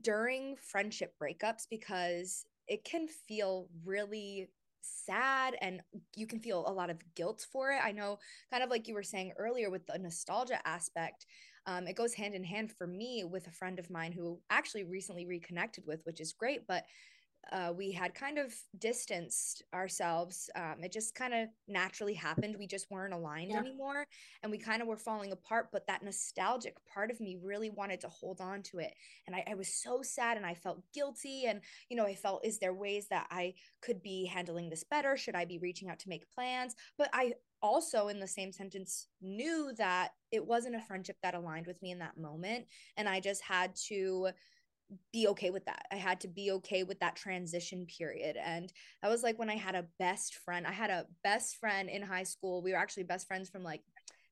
during 0.00 0.56
friendship 0.56 1.14
breakups 1.22 1.66
because 1.70 2.44
it 2.66 2.84
can 2.84 3.08
feel 3.28 3.68
really 3.84 4.48
sad 4.82 5.56
and 5.60 5.80
you 6.16 6.26
can 6.26 6.40
feel 6.40 6.64
a 6.66 6.72
lot 6.72 6.90
of 6.90 6.98
guilt 7.14 7.46
for 7.52 7.70
it. 7.70 7.80
I 7.82 7.92
know, 7.92 8.18
kind 8.50 8.62
of 8.62 8.70
like 8.70 8.88
you 8.88 8.94
were 8.94 9.02
saying 9.02 9.32
earlier 9.36 9.70
with 9.70 9.86
the 9.86 9.98
nostalgia 9.98 10.66
aspect, 10.66 11.26
um, 11.66 11.86
it 11.86 11.96
goes 11.96 12.14
hand 12.14 12.34
in 12.34 12.44
hand 12.44 12.72
for 12.72 12.86
me 12.86 13.24
with 13.24 13.46
a 13.46 13.52
friend 13.52 13.78
of 13.78 13.90
mine 13.90 14.12
who 14.12 14.40
actually 14.50 14.84
recently 14.84 15.26
reconnected 15.26 15.84
with, 15.86 16.00
which 16.04 16.20
is 16.20 16.32
great. 16.32 16.66
But 16.66 16.84
uh, 17.52 17.72
we 17.76 17.90
had 17.90 18.14
kind 18.14 18.38
of 18.38 18.54
distanced 18.78 19.62
ourselves. 19.74 20.48
Um, 20.54 20.76
it 20.82 20.92
just 20.92 21.14
kind 21.14 21.34
of 21.34 21.48
naturally 21.66 22.14
happened. 22.14 22.56
We 22.58 22.66
just 22.66 22.90
weren't 22.90 23.14
aligned 23.14 23.50
yeah. 23.50 23.58
anymore 23.58 24.06
and 24.42 24.52
we 24.52 24.58
kind 24.58 24.82
of 24.82 24.88
were 24.88 24.96
falling 24.96 25.32
apart. 25.32 25.68
But 25.72 25.86
that 25.86 26.02
nostalgic 26.02 26.76
part 26.86 27.10
of 27.10 27.20
me 27.20 27.38
really 27.42 27.70
wanted 27.70 28.00
to 28.02 28.08
hold 28.08 28.40
on 28.40 28.62
to 28.64 28.78
it. 28.78 28.94
And 29.26 29.34
I, 29.34 29.44
I 29.50 29.54
was 29.54 29.68
so 29.68 30.02
sad 30.02 30.36
and 30.36 30.46
I 30.46 30.54
felt 30.54 30.82
guilty. 30.94 31.46
And, 31.46 31.60
you 31.88 31.96
know, 31.96 32.06
I 32.06 32.14
felt, 32.14 32.44
is 32.44 32.58
there 32.58 32.74
ways 32.74 33.08
that 33.08 33.26
I 33.30 33.54
could 33.82 34.02
be 34.02 34.26
handling 34.26 34.70
this 34.70 34.84
better? 34.84 35.16
Should 35.16 35.34
I 35.34 35.44
be 35.44 35.58
reaching 35.58 35.88
out 35.88 35.98
to 36.00 36.08
make 36.08 36.30
plans? 36.30 36.74
But 36.98 37.10
I 37.12 37.32
also, 37.62 38.08
in 38.08 38.20
the 38.20 38.28
same 38.28 38.52
sentence, 38.52 39.08
knew 39.20 39.72
that 39.76 40.10
it 40.30 40.46
wasn't 40.46 40.76
a 40.76 40.80
friendship 40.80 41.16
that 41.22 41.34
aligned 41.34 41.66
with 41.66 41.80
me 41.82 41.90
in 41.90 41.98
that 41.98 42.16
moment. 42.16 42.66
And 42.96 43.08
I 43.08 43.20
just 43.20 43.42
had 43.42 43.74
to 43.88 44.30
be 45.12 45.28
okay 45.28 45.50
with 45.50 45.64
that. 45.66 45.86
I 45.92 45.96
had 45.96 46.20
to 46.20 46.28
be 46.28 46.50
okay 46.52 46.82
with 46.82 47.00
that 47.00 47.16
transition 47.16 47.86
period. 47.86 48.36
And 48.36 48.72
that 49.02 49.10
was 49.10 49.22
like 49.22 49.38
when 49.38 49.50
I 49.50 49.56
had 49.56 49.74
a 49.74 49.86
best 49.98 50.36
friend. 50.36 50.66
I 50.66 50.72
had 50.72 50.90
a 50.90 51.06
best 51.22 51.56
friend 51.56 51.88
in 51.88 52.02
high 52.02 52.24
school. 52.24 52.62
We 52.62 52.72
were 52.72 52.78
actually 52.78 53.04
best 53.04 53.26
friends 53.26 53.48
from 53.48 53.62
like 53.62 53.82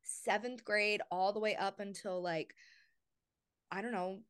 seventh 0.03 0.65
grade 0.65 1.03
all 1.11 1.33
the 1.33 1.41
way 1.41 1.55
up 1.57 1.81
until 1.81 2.23
like, 2.23 2.55
I 3.71 3.83
don't 3.83 3.93
know, 3.93 4.21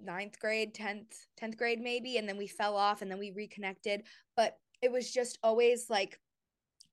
ninth 0.00 0.38
grade, 0.40 0.74
10th, 0.74 1.26
10th 1.40 1.56
grade 1.56 1.80
maybe. 1.80 2.16
And 2.18 2.28
then 2.28 2.36
we 2.36 2.46
fell 2.46 2.76
off 2.76 3.02
and 3.02 3.10
then 3.10 3.18
we 3.18 3.30
reconnected. 3.30 4.02
But 4.36 4.58
it 4.82 4.90
was 4.90 5.10
just 5.10 5.38
always 5.42 5.88
like, 5.88 6.18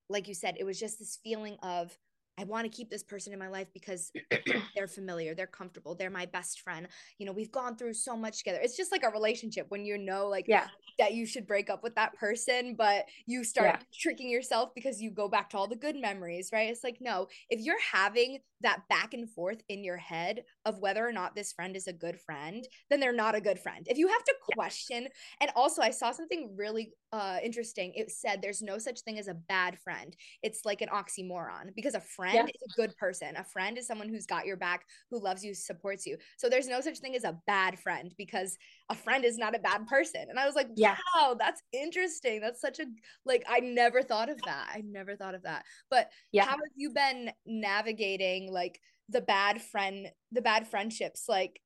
like 0.09 0.27
you 0.27 0.33
said, 0.33 0.57
it 0.59 0.65
was 0.65 0.79
just 0.79 0.99
this 0.99 1.17
feeling 1.23 1.57
of 1.63 1.97
I 2.39 2.45
want 2.45 2.65
to 2.65 2.75
keep 2.75 2.89
this 2.89 3.03
person 3.03 3.33
in 3.33 3.39
my 3.39 3.47
life 3.47 3.67
because 3.73 4.11
they're 4.75 4.87
familiar, 4.87 5.35
they're 5.35 5.47
comfortable, 5.47 5.95
they're 5.95 6.09
my 6.09 6.25
best 6.25 6.61
friend. 6.61 6.87
You 7.17 7.25
know, 7.25 7.31
we've 7.31 7.51
gone 7.51 7.75
through 7.75 7.93
so 7.93 8.17
much 8.17 8.39
together. 8.39 8.59
It's 8.61 8.77
just 8.77 8.91
like 8.91 9.03
a 9.03 9.09
relationship 9.09 9.67
when 9.69 9.85
you 9.85 9.97
know, 9.97 10.27
like, 10.27 10.45
yeah. 10.47 10.67
that 10.99 11.13
you 11.13 11.25
should 11.25 11.45
break 11.45 11.69
up 11.69 11.83
with 11.83 11.95
that 11.95 12.15
person, 12.15 12.75
but 12.75 13.05
you 13.25 13.43
start 13.43 13.67
yeah. 13.67 13.79
tricking 13.93 14.29
yourself 14.29 14.69
because 14.73 15.01
you 15.01 15.11
go 15.11 15.27
back 15.27 15.49
to 15.51 15.57
all 15.57 15.67
the 15.67 15.75
good 15.75 15.95
memories, 15.95 16.49
right? 16.51 16.69
It's 16.69 16.83
like, 16.83 16.97
no, 16.99 17.27
if 17.49 17.59
you're 17.59 17.81
having 17.91 18.39
that 18.61 18.87
back 18.89 19.13
and 19.13 19.29
forth 19.29 19.61
in 19.69 19.83
your 19.83 19.97
head 19.97 20.43
of 20.65 20.79
whether 20.79 21.07
or 21.07 21.11
not 21.11 21.35
this 21.35 21.53
friend 21.53 21.75
is 21.75 21.87
a 21.87 21.93
good 21.93 22.19
friend, 22.19 22.65
then 22.89 22.99
they're 22.99 23.13
not 23.13 23.35
a 23.35 23.41
good 23.41 23.59
friend. 23.59 23.85
If 23.89 23.97
you 23.97 24.07
have 24.07 24.23
to 24.23 24.35
question, 24.55 25.03
yeah. 25.03 25.09
and 25.41 25.51
also 25.55 25.81
I 25.81 25.91
saw 25.91 26.11
something 26.11 26.55
really 26.57 26.93
uh, 27.13 27.37
interesting. 27.43 27.93
It 27.95 28.09
said 28.09 28.41
there's 28.41 28.63
no 28.63 28.79
such 28.79 29.01
thing 29.01 29.19
as 29.19 29.27
a 29.27 29.35
bad 29.35 29.77
friend. 29.77 30.15
It's 30.41 30.65
like 30.65 30.81
an 30.81 30.89
oxymoron 30.89 31.75
because 31.75 31.93
a 31.93 32.01
friend 32.01 32.33
yeah. 32.33 32.45
is 32.45 32.73
a 32.73 32.75
good 32.75 32.97
person. 32.97 33.35
A 33.37 33.43
friend 33.43 33.77
is 33.77 33.85
someone 33.85 34.09
who's 34.09 34.25
got 34.25 34.47
your 34.47 34.57
back, 34.57 34.83
who 35.11 35.21
loves 35.21 35.45
you, 35.45 35.53
supports 35.53 36.07
you. 36.07 36.17
So 36.37 36.49
there's 36.49 36.67
no 36.67 36.81
such 36.81 36.97
thing 36.97 37.15
as 37.15 37.23
a 37.23 37.37
bad 37.45 37.77
friend 37.77 38.11
because 38.17 38.57
a 38.89 38.95
friend 38.95 39.25
is 39.25 39.37
not 39.37 39.55
a 39.55 39.59
bad 39.59 39.85
person. 39.85 40.25
And 40.27 40.39
I 40.39 40.47
was 40.47 40.55
like, 40.55 40.69
yeah. 40.75 40.97
wow, 41.15 41.35
that's 41.37 41.61
interesting. 41.71 42.41
That's 42.41 42.59
such 42.59 42.79
a 42.79 42.85
like 43.25 43.45
I 43.47 43.59
never 43.59 44.01
thought 44.01 44.29
of 44.29 44.41
that. 44.45 44.69
I 44.73 44.81
never 44.83 45.15
thought 45.15 45.35
of 45.35 45.43
that. 45.43 45.65
But 45.91 46.09
yeah. 46.31 46.45
how 46.45 46.53
have 46.53 46.73
you 46.75 46.89
been 46.89 47.29
navigating 47.45 48.51
like 48.51 48.79
the 49.07 49.21
bad 49.21 49.61
friend, 49.61 50.07
the 50.31 50.41
bad 50.41 50.67
friendships? 50.67 51.25
Like 51.29 51.61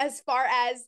as 0.00 0.20
far 0.20 0.46
as 0.46 0.82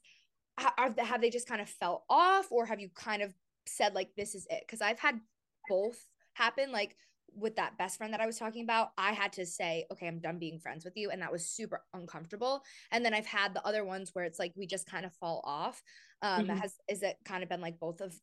have, 0.57 0.99
have 0.99 1.21
they 1.21 1.30
just 1.30 1.49
kind 1.49 1.61
of 1.61 1.69
fell 1.69 2.04
off 2.09 2.50
or 2.50 2.66
have 2.66 2.80
you 2.80 2.88
kind 2.95 3.23
of 3.23 3.35
said 3.71 3.95
like 3.95 4.11
this 4.17 4.35
is 4.35 4.47
it 4.50 4.62
because 4.67 4.81
I've 4.81 4.99
had 4.99 5.21
both 5.69 5.99
happen 6.35 6.73
like 6.73 6.97
with 7.35 7.57
that 7.57 7.79
best 7.79 7.99
friend 7.99 8.12
that 8.12 8.21
I 8.21 8.27
was 8.27 8.39
talking 8.39 8.65
about, 8.65 8.91
I 8.99 9.12
had 9.12 9.33
to 9.35 9.47
say, 9.47 9.87
okay, 9.93 10.07
I'm 10.07 10.19
done 10.19 10.39
being 10.39 10.59
friends 10.59 10.85
with 10.85 10.97
you. 10.97 11.11
And 11.11 11.23
that 11.23 11.33
was 11.33 11.49
super 11.49 11.83
uncomfortable. 11.95 12.62
And 12.91 13.05
then 13.05 13.15
I've 13.15 13.27
had 13.27 13.55
the 13.55 13.65
other 13.67 13.85
ones 13.85 14.11
where 14.12 14.25
it's 14.25 14.39
like 14.39 14.53
we 14.57 14.67
just 14.67 14.87
kind 14.87 15.05
of 15.05 15.15
fall 15.15 15.43
off. 15.45 15.83
Um, 16.23 16.47
mm-hmm. 16.47 16.57
has 16.57 16.75
is 16.89 17.03
it 17.03 17.17
kind 17.25 17.43
of 17.43 17.49
been 17.49 17.61
like 17.61 17.79
both 17.79 18.00
of 18.00 18.15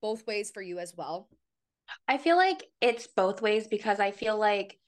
both 0.00 0.26
ways 0.26 0.50
for 0.50 0.62
you 0.62 0.78
as 0.78 0.94
well? 0.96 1.28
I 2.08 2.16
feel 2.18 2.36
like 2.36 2.64
it's 2.80 3.06
both 3.06 3.42
ways 3.42 3.66
because 3.66 4.00
I 4.00 4.10
feel 4.10 4.38
like 4.38 4.78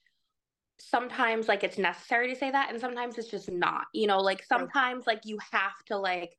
sometimes 0.78 1.48
like 1.48 1.64
it's 1.64 1.78
necessary 1.78 2.28
to 2.32 2.38
say 2.38 2.50
that 2.50 2.70
and 2.70 2.80
sometimes 2.80 3.18
it's 3.18 3.30
just 3.30 3.50
not. 3.50 3.84
You 3.92 4.06
know, 4.06 4.18
like 4.18 4.44
sometimes 4.44 5.06
like 5.06 5.20
you 5.24 5.38
have 5.52 5.84
to 5.86 5.96
like 5.96 6.36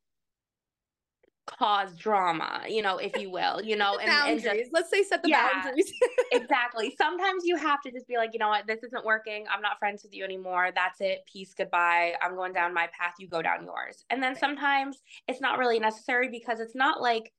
cause 1.47 1.95
drama, 1.95 2.61
you 2.67 2.81
know, 2.81 2.97
if 2.97 3.17
you 3.17 3.31
will, 3.31 3.61
you 3.61 3.75
know, 3.75 3.97
and, 3.97 4.07
boundaries. 4.07 4.45
And 4.45 4.59
just, 4.59 4.73
Let's 4.73 4.91
say 4.91 5.03
set 5.03 5.23
the 5.23 5.29
yeah, 5.29 5.49
boundaries. 5.63 5.91
exactly. 6.31 6.93
Sometimes 6.97 7.43
you 7.45 7.55
have 7.57 7.81
to 7.81 7.91
just 7.91 8.07
be 8.07 8.17
like, 8.17 8.31
you 8.33 8.39
know 8.39 8.49
what, 8.49 8.67
this 8.67 8.83
isn't 8.83 9.05
working. 9.05 9.45
I'm 9.51 9.61
not 9.61 9.79
friends 9.79 10.03
with 10.03 10.13
you 10.13 10.23
anymore. 10.23 10.69
That's 10.75 11.01
it. 11.01 11.19
Peace. 11.31 11.53
Goodbye. 11.57 12.13
I'm 12.21 12.35
going 12.35 12.53
down 12.53 12.73
my 12.73 12.87
path. 12.87 13.13
You 13.17 13.27
go 13.27 13.41
down 13.41 13.63
yours. 13.63 14.05
And 14.09 14.21
then 14.21 14.35
sometimes 14.35 15.01
it's 15.27 15.41
not 15.41 15.57
really 15.57 15.79
necessary 15.79 16.29
because 16.29 16.59
it's 16.59 16.75
not 16.75 17.01
like 17.01 17.31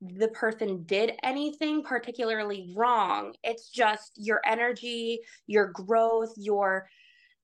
the 0.00 0.28
person 0.28 0.82
did 0.84 1.12
anything 1.22 1.82
particularly 1.82 2.72
wrong. 2.74 3.34
It's 3.44 3.68
just 3.68 4.12
your 4.16 4.40
energy, 4.46 5.20
your 5.46 5.68
growth, 5.68 6.32
your 6.36 6.88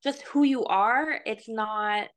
just 0.03 0.23
who 0.23 0.43
you 0.43 0.65
are. 0.65 1.19
It's 1.25 1.47
not 1.47 2.09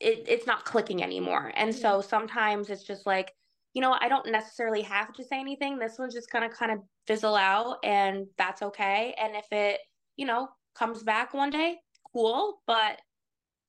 it, 0.00 0.24
it's 0.26 0.46
not 0.46 0.64
clicking 0.64 1.02
anymore. 1.02 1.52
And 1.54 1.74
so 1.74 1.98
mm-hmm. 1.98 2.08
sometimes 2.08 2.70
it's 2.70 2.84
just 2.84 3.06
like, 3.06 3.32
you 3.74 3.82
know, 3.82 3.96
I 4.00 4.08
don't 4.08 4.30
necessarily 4.30 4.82
have 4.82 5.12
to 5.12 5.24
say 5.24 5.38
anything. 5.38 5.78
This 5.78 5.96
one's 5.98 6.14
just 6.14 6.32
gonna 6.32 6.48
kind 6.48 6.72
of 6.72 6.78
fizzle 7.06 7.36
out 7.36 7.78
and 7.84 8.26
that's 8.36 8.62
okay. 8.62 9.14
And 9.20 9.36
if 9.36 9.46
it, 9.52 9.80
you 10.16 10.26
know, 10.26 10.48
comes 10.74 11.02
back 11.02 11.34
one 11.34 11.50
day, 11.50 11.76
cool. 12.12 12.62
But, 12.66 12.98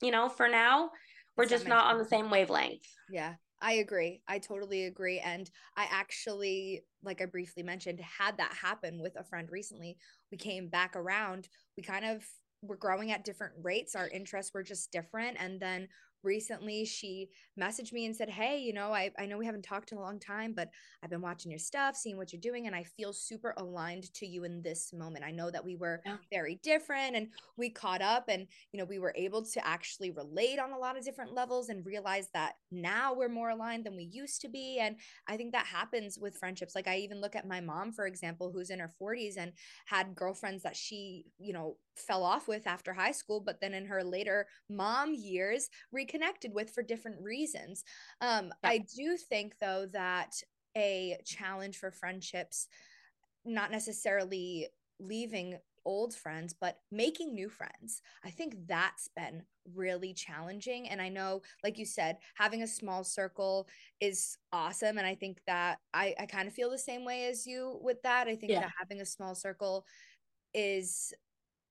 you 0.02 0.12
know, 0.12 0.30
for 0.30 0.48
now, 0.48 0.90
we're 1.38 1.46
just 1.46 1.68
not 1.68 1.86
on 1.86 1.98
the 1.98 2.06
same 2.06 2.30
wavelength. 2.30 2.88
Yeah. 3.10 3.36
I 3.62 3.74
agree. 3.74 4.22
I 4.28 4.40
totally 4.40 4.86
agree. 4.86 5.20
And 5.20 5.50
I 5.78 5.88
actually, 5.92 6.84
like 7.04 7.22
I 7.22 7.26
briefly 7.26 7.62
mentioned, 7.62 8.00
had 8.00 8.38
that 8.38 8.54
happen 8.60 9.02
with 9.02 9.16
a 9.20 9.24
friend 9.24 9.50
recently. 9.52 9.98
We 10.32 10.38
came 10.38 10.68
back 10.68 10.96
around. 10.96 11.48
We 11.78 11.84
kind 11.84 12.06
of 12.06 12.26
were 12.64 12.76
growing 12.76 13.12
at 13.12 13.24
different 13.24 13.54
rates. 13.62 13.96
Our 13.96 14.08
interests 14.08 14.52
were 14.54 14.64
just 14.64 14.92
different. 14.92 15.38
And 15.40 15.60
then 15.60 15.88
recently 16.24 16.86
she 16.86 17.30
messaged 17.60 17.94
me 17.94 18.06
and 18.06 18.16
said 18.16 18.30
hey 18.30 18.60
you 18.60 18.74
know 18.74 18.94
I, 18.94 19.12
I 19.18 19.26
know 19.26 19.38
we 19.38 19.46
haven't 19.46 19.64
talked 19.64 19.92
in 19.92 19.98
a 19.98 20.02
long 20.02 20.20
time 20.20 20.54
but 20.56 20.70
i've 21.04 21.10
been 21.10 21.22
watching 21.22 21.52
your 21.52 21.60
stuff 21.60 21.96
seeing 21.96 22.18
what 22.18 22.32
you're 22.32 22.42
doing 22.42 22.68
and 22.68 22.76
i 22.76 22.84
feel 22.84 23.14
super 23.14 23.54
aligned 23.58 24.14
to 24.14 24.26
you 24.26 24.44
in 24.44 24.62
this 24.62 24.94
moment. 24.94 25.26
I 25.26 25.32
know 25.32 25.50
that 25.52 25.64
we 25.64 25.76
were 25.76 26.02
yeah. 26.06 26.18
very 26.32 26.60
different 26.64 27.16
and 27.16 27.28
we 27.58 27.70
caught 27.70 28.02
up 28.02 28.26
and 28.28 28.48
you 28.72 28.80
know 28.80 28.86
we 28.86 29.00
were 29.00 29.14
able 29.16 29.44
to 29.44 29.68
actually 29.68 30.12
relate 30.12 30.60
on 30.60 30.72
a 30.72 30.78
lot 30.78 30.98
of 30.98 31.04
different 31.04 31.34
levels 31.34 31.70
and 31.70 31.86
realize 31.86 32.28
that 32.34 32.54
now 32.72 33.14
we're 33.14 33.30
more 33.30 33.50
aligned 33.50 33.86
than 33.86 33.96
we 33.96 34.04
used 34.04 34.42
to 34.42 34.50
be. 34.50 34.80
And 34.80 34.96
i 35.28 35.38
think 35.38 35.52
that 35.54 35.66
happens 35.66 36.18
with 36.20 36.38
friendships. 36.38 36.76
Like 36.76 36.88
i 36.88 36.98
even 36.98 37.22
look 37.22 37.36
at 37.36 37.48
my 37.48 37.62
mom 37.62 37.92
for 37.92 38.06
example 38.06 38.52
who's 38.52 38.70
in 38.70 38.80
her 38.80 38.92
40s 39.02 39.38
and 39.38 39.54
had 39.86 40.16
girlfriends 40.16 40.64
that 40.64 40.76
she 40.76 41.26
you 41.40 41.54
know 41.54 41.78
fell 41.96 42.24
off 42.24 42.48
with 42.48 42.68
after 42.68 42.94
high 42.94 43.12
school 43.12 43.40
but 43.40 43.60
then 43.60 43.74
in 43.74 43.86
her 43.86 44.04
later 44.04 44.48
mom 44.70 45.14
years 45.14 45.70
reconnected 45.92 46.54
with 46.54 46.70
for 46.70 46.82
different 46.82 47.22
reasons 47.22 47.84
um 48.22 48.52
yeah. 48.64 48.70
i 48.70 48.78
do 48.96 49.18
think 49.18 49.54
though 49.60 49.86
that 49.92 50.32
a 50.78 51.18
challenge 51.26 51.78
for 51.78 51.92
friendships 51.92 52.68
not 53.46 53.72
necessarily 53.72 54.68
leaving 55.00 55.58
old 55.84 56.14
friends 56.14 56.54
but 56.60 56.78
making 56.92 57.34
new 57.34 57.50
friends 57.50 58.02
i 58.24 58.30
think 58.30 58.56
that's 58.68 59.10
been 59.16 59.42
really 59.74 60.14
challenging 60.14 60.88
and 60.90 61.02
i 61.02 61.10
know 61.10 61.42
like 61.64 61.78
you 61.78 61.86
said 61.86 62.18
having 62.36 62.62
a 62.62 62.68
small 62.68 63.04
circle 63.04 63.68
is 64.00 64.38
awesome 64.54 64.98
and 65.00 65.08
i 65.08 65.16
think 65.16 65.40
that 65.48 65.80
i 65.94 66.14
i 66.20 66.26
kind 66.26 66.48
of 66.48 66.54
feel 66.54 66.70
the 66.70 66.78
same 66.78 67.04
way 67.04 67.26
as 67.26 67.48
you 67.48 67.80
with 67.82 68.02
that 68.04 68.28
i 68.28 68.36
think 68.36 68.52
yeah. 68.52 68.62
that 68.62 68.72
having 68.78 69.02
a 69.02 69.06
small 69.06 69.34
circle 69.34 69.86
is 70.54 71.14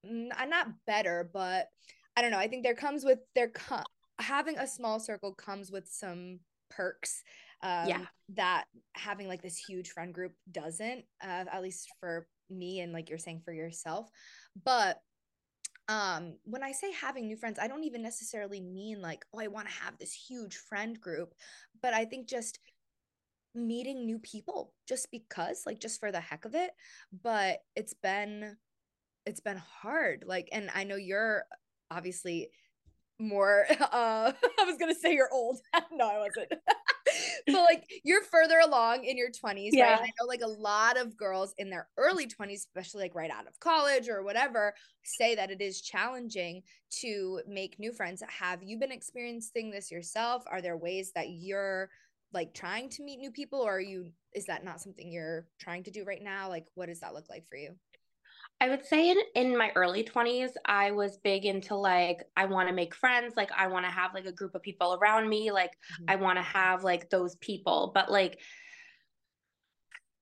not 0.05 0.69
better, 0.87 1.29
but 1.33 1.69
I 2.17 2.23
don't 2.23 2.31
know. 2.31 2.39
I 2.39 2.49
think 2.49 2.65
there 2.65 2.75
comes 2.75 3.05
with 3.05 3.19
there 3.35 3.49
come 3.49 3.85
having 4.19 4.59
a 4.59 4.67
small 4.67 5.01
circle 5.01 5.35
comes 5.35 5.71
with 5.71 5.89
some 5.89 6.41
perks 6.71 7.23
um, 7.63 7.89
Yeah. 7.89 8.07
that 8.35 8.65
having 8.95 9.29
like 9.29 9.43
this 9.43 9.59
huge 9.59 9.91
friend 9.91 10.15
group 10.15 10.33
doesn't 10.51 11.05
uh, 11.23 11.45
at 11.53 11.63
least 11.63 11.89
for 12.01 12.27
me 12.49 12.81
and 12.81 12.93
like 12.93 13.09
you're 13.09 13.19
saying 13.19 13.41
for 13.45 13.53
yourself 13.53 14.09
but 14.65 14.99
um 15.89 16.35
when 16.45 16.65
i 16.65 16.73
say 16.73 16.91
having 16.93 17.27
new 17.27 17.37
friends 17.37 17.59
i 17.61 17.69
don't 17.69 17.85
even 17.85 18.03
necessarily 18.03 18.61
mean 18.61 19.01
like 19.01 19.25
oh 19.33 19.41
i 19.41 19.47
want 19.47 19.69
to 19.69 19.75
have 19.75 19.97
this 19.99 20.13
huge 20.13 20.57
friend 20.57 21.01
group 21.01 21.33
but 21.81 21.95
i 21.95 22.05
think 22.05 22.29
just 22.29 22.59
meeting 23.55 24.05
new 24.05 24.19
people 24.19 24.73
just 24.89 25.11
because 25.11 25.63
like 25.67 25.81
just 25.81 26.01
for 26.01 26.11
the 26.13 26.21
heck 26.21 26.45
of 26.45 26.55
it 26.55 26.71
but 27.23 27.59
it's 27.77 27.95
been 27.95 28.57
it's 29.31 29.41
been 29.41 29.63
hard 29.83 30.25
like 30.27 30.49
and 30.53 30.69
i 30.75 30.85
know 30.85 30.97
you're 30.97 31.45
obviously 31.91 32.51
more 33.19 33.65
uh 33.81 34.33
i 34.61 34.65
was 34.65 34.77
gonna 34.79 34.95
say 34.95 35.15
you're 35.15 35.33
old. 35.33 35.59
No 35.93 36.07
i 36.09 36.19
wasn't. 36.19 36.53
But 37.47 37.63
like 37.63 37.85
you're 38.05 38.23
further 38.23 38.59
along 38.61 39.05
in 39.05 39.17
your 39.17 39.31
20s 39.31 39.71
Yeah. 39.73 39.85
right 39.85 39.99
and 39.99 40.01
i 40.07 40.13
know 40.21 40.27
like 40.27 40.43
a 40.43 40.47
lot 40.47 40.97
of 40.99 41.17
girls 41.17 41.55
in 41.59 41.71
their 41.71 41.89
early 41.97 42.27
20s 42.27 42.59
especially 42.67 43.03
like 43.03 43.15
right 43.15 43.31
out 43.31 43.47
of 43.47 43.59
college 43.61 44.09
or 44.09 44.23
whatever 44.23 44.75
say 45.05 45.35
that 45.35 45.51
it 45.51 45.61
is 45.61 45.81
challenging 45.81 46.63
to 47.01 47.41
make 47.47 47.79
new 47.79 47.93
friends. 47.93 48.23
Have 48.29 48.63
you 48.63 48.79
been 48.79 48.93
experiencing 48.93 49.71
this 49.71 49.91
yourself? 49.91 50.45
Are 50.51 50.61
there 50.63 50.77
ways 50.77 51.13
that 51.15 51.31
you're 51.31 51.89
like 52.33 52.55
trying 52.55 52.89
to 52.91 53.03
meet 53.03 53.19
new 53.19 53.31
people 53.33 53.61
or 53.61 53.77
are 53.77 53.81
you 53.81 54.13
is 54.35 54.47
that 54.47 54.65
not 54.65 54.81
something 54.81 55.11
you're 55.11 55.47
trying 55.59 55.83
to 55.85 55.91
do 55.91 56.05
right 56.05 56.23
now? 56.23 56.49
Like 56.49 56.67
what 56.75 56.87
does 56.87 57.01
that 57.01 57.15
look 57.15 57.29
like 57.29 57.45
for 57.49 57.57
you 57.57 57.75
I 58.61 58.69
would 58.69 58.85
say 58.85 59.11
in, 59.11 59.19
in 59.35 59.57
my 59.57 59.73
early 59.75 60.05
20s, 60.05 60.53
I 60.67 60.91
was 60.91 61.17
big 61.17 61.47
into 61.47 61.75
like, 61.75 62.25
I 62.37 62.45
want 62.45 62.69
to 62.69 62.75
make 62.75 62.95
friends. 62.95 63.35
Like, 63.35 63.51
I 63.53 63.67
want 63.69 63.87
to 63.87 63.91
have 63.91 64.13
like 64.13 64.27
a 64.27 64.33
group 64.33 64.55
of 64.55 64.63
people 64.63 64.99
around 65.01 65.29
me. 65.29 65.51
Like, 65.51 65.73
Mhm. 65.99 66.05
I 66.09 66.17
want 66.17 66.37
to 66.37 66.43
have 66.43 66.85
like 66.85 67.09
those 67.09 67.37
people. 67.37 67.93
But 67.95 68.11
like, 68.11 68.39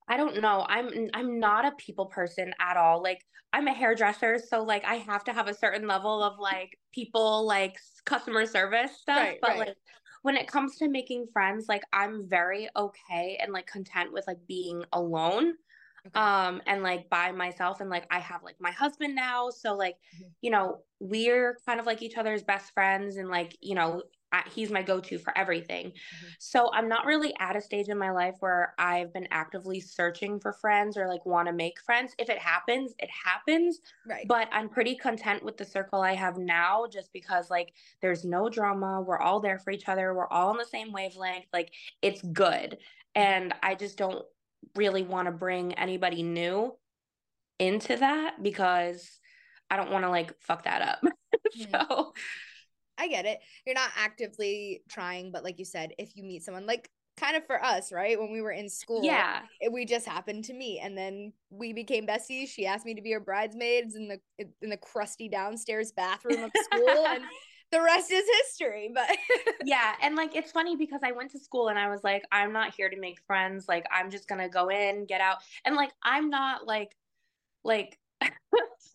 I 0.08 0.16
don't 0.16 0.40
know. 0.40 0.64
I'm 0.68 1.10
I'm 1.12 1.38
not 1.38 1.66
a 1.66 1.72
people 1.72 2.06
person 2.06 2.54
at 2.60 2.76
all. 2.76 3.02
Like, 3.02 3.26
I'm 3.52 3.66
a 3.66 3.74
hairdresser, 3.74 4.38
so 4.38 4.62
like 4.62 4.84
I 4.84 4.96
have 4.96 5.24
to 5.24 5.32
have 5.32 5.48
a 5.48 5.54
certain 5.54 5.86
level 5.86 6.22
of 6.22 6.38
like 6.38 6.78
people 6.94 7.46
like 7.46 7.76
customer 8.06 8.46
service 8.46 8.92
stuff. 8.96 9.18
Right, 9.18 9.38
but 9.42 9.50
right. 9.50 9.68
like 9.68 9.76
when 10.22 10.36
it 10.36 10.48
comes 10.48 10.76
to 10.76 10.88
making 10.88 11.26
friends, 11.32 11.66
like 11.68 11.82
I'm 11.92 12.26
very 12.28 12.68
okay 12.74 13.38
and 13.40 13.52
like 13.52 13.66
content 13.66 14.12
with 14.12 14.26
like 14.26 14.38
being 14.46 14.84
alone 14.92 15.54
Okay. 16.06 16.20
um 16.20 16.62
and 16.66 16.82
like 16.82 17.08
by 17.10 17.32
myself 17.32 17.80
and 17.80 17.90
like 17.90 18.06
I 18.10 18.18
have 18.18 18.42
like 18.42 18.56
my 18.60 18.70
husband 18.70 19.14
now 19.14 19.50
so 19.50 19.74
like 19.76 19.96
Mhm. 20.12 20.34
you 20.40 20.50
know 20.50 20.84
we're 21.00 21.58
kind 21.66 21.80
of 21.80 21.86
like 21.86 22.02
each 22.02 22.16
other's 22.16 22.42
best 22.42 22.72
friends 22.72 23.16
and 23.16 23.28
like 23.28 23.56
you 23.60 23.74
know 23.74 24.02
I, 24.30 24.44
he's 24.50 24.70
my 24.70 24.82
go-to 24.82 25.18
for 25.18 25.36
everything 25.38 25.92
Mhm. 26.12 26.36
so 26.38 26.70
I'm 26.72 26.88
not 26.88 27.06
really 27.06 27.34
at 27.38 27.56
a 27.56 27.60
stage 27.60 27.88
in 27.88 27.98
my 27.98 28.10
life 28.10 28.36
where 28.40 28.74
I've 28.78 29.12
been 29.12 29.28
actively 29.30 29.80
searching 29.80 30.38
for 30.40 30.52
friends 30.52 30.96
or 30.96 31.08
like 31.08 31.24
want 31.24 31.46
to 31.48 31.52
make 31.52 31.80
friends 31.80 32.14
if 32.18 32.28
it 32.28 32.38
happens 32.38 32.94
it 32.98 33.10
happens 33.10 33.80
right 34.04 34.28
but 34.28 34.48
I'm 34.50 34.68
pretty 34.68 34.96
content 34.96 35.44
with 35.44 35.56
the 35.56 35.64
circle 35.64 36.00
I 36.00 36.14
have 36.14 36.36
now 36.36 36.86
just 36.86 37.12
because 37.12 37.50
like 37.50 37.74
there's 38.00 38.24
no 38.24 38.48
drama 38.48 39.00
we're 39.00 39.18
all 39.20 39.40
there 39.40 39.58
for 39.58 39.70
each 39.70 39.88
other 39.88 40.12
we're 40.14 40.28
all 40.28 40.50
on 40.50 40.58
the 40.58 40.64
same 40.64 40.92
wavelength 40.92 41.46
like 41.52 41.72
it's 42.02 42.22
good 42.22 42.78
and 43.14 43.54
I 43.62 43.74
just 43.74 43.96
don't 43.98 44.24
really 44.76 45.02
want 45.02 45.26
to 45.26 45.32
bring 45.32 45.74
anybody 45.74 46.22
new 46.22 46.74
into 47.58 47.96
that 47.96 48.36
because 48.42 49.20
I 49.70 49.76
don't 49.76 49.90
want 49.90 50.04
to 50.04 50.10
like 50.10 50.34
fuck 50.40 50.64
that 50.64 50.82
up. 50.82 51.00
Mhm. 51.56 51.70
so 51.88 52.12
I 52.98 53.08
get 53.08 53.24
it. 53.24 53.38
You're 53.64 53.74
not 53.74 53.90
actively 53.96 54.82
trying, 54.88 55.32
but 55.32 55.44
like 55.44 55.58
you 55.58 55.64
said, 55.64 55.92
if 55.98 56.14
you 56.16 56.24
meet 56.24 56.42
someone 56.42 56.66
like 56.66 56.90
kind 57.16 57.36
of 57.36 57.46
for 57.46 57.62
us, 57.62 57.92
right? 57.92 58.18
When 58.18 58.32
we 58.32 58.40
were 58.42 58.50
in 58.50 58.68
school, 58.68 59.04
yeah, 59.04 59.42
we 59.70 59.84
just 59.84 60.06
happened 60.06 60.44
to 60.44 60.52
meet 60.54 60.80
and 60.80 60.96
then 60.96 61.32
we 61.50 61.72
became 61.72 62.06
besties. 62.06 62.48
She 62.48 62.66
asked 62.66 62.84
me 62.84 62.94
to 62.94 63.02
be 63.02 63.12
her 63.12 63.20
bridesmaids 63.20 63.94
in 63.94 64.08
the 64.08 64.20
in 64.60 64.70
the 64.70 64.76
crusty 64.76 65.28
downstairs 65.28 65.92
bathroom 65.92 66.42
of 66.42 66.50
school 66.54 67.06
and 67.06 67.22
the 67.70 67.82
rest 67.82 68.10
is 68.10 68.24
history. 68.42 68.90
But 68.94 69.16
yeah, 69.64 69.94
and 70.02 70.16
like 70.16 70.34
it's 70.34 70.52
funny 70.52 70.76
because 70.76 71.00
I 71.02 71.12
went 71.12 71.30
to 71.32 71.38
school 71.38 71.68
and 71.68 71.78
I 71.78 71.88
was 71.88 72.02
like, 72.04 72.24
I'm 72.32 72.52
not 72.52 72.74
here 72.74 72.88
to 72.88 72.98
make 72.98 73.20
friends. 73.26 73.66
Like 73.68 73.86
I'm 73.90 74.10
just 74.10 74.28
gonna 74.28 74.48
go 74.48 74.68
in, 74.68 75.06
get 75.06 75.20
out, 75.20 75.38
and 75.64 75.76
like 75.76 75.90
I'm 76.02 76.30
not 76.30 76.66
like 76.66 76.96
like 77.64 77.98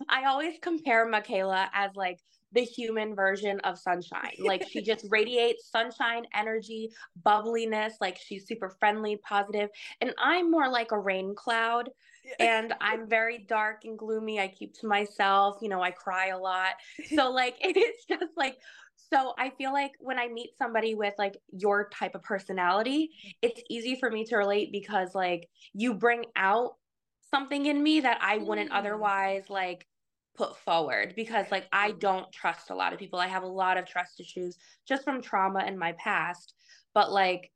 I 0.10 0.26
always 0.26 0.56
compare 0.62 1.08
Michaela 1.08 1.70
as 1.74 1.92
like 1.96 2.20
the 2.52 2.62
human 2.62 3.16
version 3.16 3.60
of 3.62 3.80
sunshine. 3.80 4.36
Like 4.40 4.68
she 4.70 4.82
just 4.84 5.06
radiates 5.10 5.70
sunshine, 5.70 6.26
energy, 6.34 6.92
bubbliness. 7.26 7.94
Like 8.00 8.18
she's 8.18 8.48
super 8.48 8.70
friendly, 8.70 9.18
positive, 9.18 9.70
and 10.02 10.14
I'm 10.18 10.52
more 10.52 10.70
like 10.70 10.92
a 10.92 11.00
rain 11.00 11.36
cloud. 11.36 11.90
and 12.40 12.74
I'm 12.82 13.08
very 13.08 13.40
dark 13.40 13.86
and 13.86 13.98
gloomy. 13.98 14.40
I 14.40 14.48
keep 14.48 14.74
to 14.80 14.88
myself. 14.88 15.58
You 15.62 15.70
know, 15.70 15.82
I 15.82 15.92
cry 15.92 16.28
a 16.28 16.38
lot. 16.40 16.74
So 17.16 17.32
like 17.32 17.58
it's 17.62 18.06
just 18.06 18.32
like 18.38 18.58
so 18.96 19.34
I 19.38 19.50
feel 19.52 19.74
like 19.74 19.92
when 20.00 20.18
I 20.20 20.28
meet 20.28 20.52
somebody 20.58 20.96
with 20.96 21.14
like 21.18 21.38
your 21.52 21.90
type 21.90 22.16
of 22.16 22.24
personality, 22.24 23.12
it's 23.42 23.62
easy 23.70 23.96
for 24.00 24.10
me 24.10 24.26
to 24.26 24.38
relate 24.38 24.72
because 24.72 25.14
like 25.14 25.50
you 25.74 25.94
bring 25.96 26.26
out 26.36 26.78
something 27.22 27.66
in 27.66 27.82
me 27.82 28.02
that 28.02 28.20
I 28.22 28.38
wouldn't 28.38 28.72
Mm. 28.72 28.76
otherwise 28.76 29.50
like 29.50 29.88
put 30.36 30.58
forward 30.58 31.14
because 31.16 31.52
like 31.52 31.68
I 31.72 31.92
don't 31.92 32.32
trust 32.32 32.70
a 32.70 32.76
lot 32.76 32.94
of 32.94 33.00
people. 33.00 33.20
I 33.20 33.28
have 33.28 33.44
a 33.44 33.48
lot 33.48 33.78
of 33.78 33.86
trust 33.86 34.20
issues 34.20 34.58
just 34.88 35.04
from 35.04 35.22
trauma 35.22 35.66
in 35.66 35.78
my 35.78 35.94
past. 35.94 36.54
But 36.94 37.12
like 37.12 37.52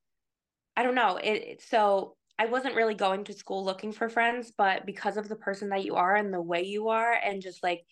I 0.75 0.83
don't 0.83 0.95
know. 0.95 1.17
It, 1.17 1.31
it 1.43 1.61
so 1.61 2.17
I 2.39 2.45
wasn't 2.45 2.75
really 2.75 2.95
going 2.95 3.23
to 3.25 3.33
school 3.33 3.65
looking 3.65 3.91
for 3.91 4.09
friends, 4.09 4.51
but 4.55 4.85
because 4.85 5.17
of 5.17 5.27
the 5.27 5.35
person 5.35 5.69
that 5.69 5.83
you 5.83 5.95
are 5.95 6.15
and 6.15 6.33
the 6.33 6.41
way 6.41 6.63
you 6.63 6.89
are 6.89 7.13
and 7.13 7.41
just 7.41 7.63
like 7.63 7.83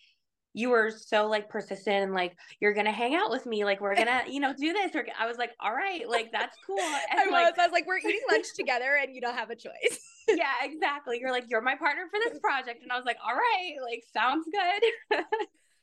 you 0.54 0.70
were 0.70 0.90
so 0.90 1.28
like 1.28 1.50
persistent 1.50 2.04
and 2.04 2.14
like 2.14 2.38
you're 2.62 2.74
gonna 2.74 2.92
hang 2.92 3.14
out 3.16 3.30
with 3.30 3.46
me, 3.46 3.66
like 3.66 3.82
we're 3.82 3.96
gonna, 4.04 4.22
you 4.28 4.40
know, 4.40 4.54
do 4.54 4.72
this. 4.72 4.96
Or 4.96 5.06
I 5.20 5.28
was 5.28 5.38
like, 5.38 5.52
all 5.60 5.74
right, 5.74 6.08
like 6.08 6.32
that's 6.32 6.58
cool. 6.66 6.78
And 7.12 7.20
I 7.20 7.26
was, 7.26 7.32
like 7.32 7.60
I 7.60 7.66
was 7.66 7.72
like, 7.74 7.88
we're 7.88 7.98
eating 7.98 8.22
lunch 8.32 8.48
together 8.56 8.98
and 9.02 9.14
you 9.14 9.22
don't 9.22 9.36
have 9.36 9.50
a 9.50 9.56
choice. 9.56 10.00
yeah, 10.30 10.54
exactly. 10.64 11.20
You're 11.20 11.32
like, 11.32 11.46
you're 11.50 11.62
my 11.62 11.76
partner 11.76 12.04
for 12.10 12.20
this 12.20 12.40
project. 12.40 12.84
And 12.84 12.92
I 12.92 12.98
was 12.98 13.06
like, 13.06 13.18
all 13.26 13.36
right, 13.36 13.76
like 13.84 14.04
sounds 14.14 14.48
good. 14.52 15.24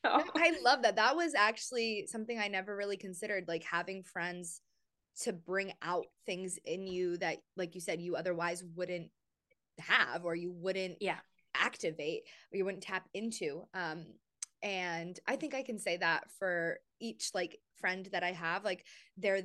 So, 0.05 0.21
I 0.35 0.53
love 0.65 0.83
that. 0.83 0.97
That 0.97 1.15
was 1.15 1.33
actually 1.35 2.07
something 2.09 2.37
I 2.37 2.49
never 2.49 2.75
really 2.75 2.97
considered, 2.97 3.45
like 3.47 3.63
having 3.63 4.03
friends 4.03 4.61
to 5.21 5.33
bring 5.33 5.73
out 5.83 6.07
things 6.27 6.59
in 6.65 6.87
you 6.87 7.17
that, 7.19 7.39
like 7.57 7.75
you 7.75 7.81
said, 7.81 8.01
you 8.01 8.17
otherwise 8.17 8.65
wouldn't 8.75 9.11
have 9.79 10.25
or 10.25 10.35
you 10.35 10.51
wouldn't 10.53 10.97
yeah. 11.01 11.19
activate 11.55 12.23
or 12.53 12.57
you 12.57 12.65
wouldn't 12.65 12.83
tap 12.83 13.09
into. 13.15 13.65
Um, 13.75 14.05
and 14.63 15.19
I 15.27 15.37
think 15.37 15.55
I 15.55 15.63
can 15.63 15.79
say 15.79 15.97
that 15.99 16.31
for 16.39 16.79
each 17.01 17.31
like 17.35 17.59
friend 17.77 18.09
that 18.13 18.23
I 18.23 18.33
have, 18.33 18.65
like 18.65 18.87
they're 19.17 19.43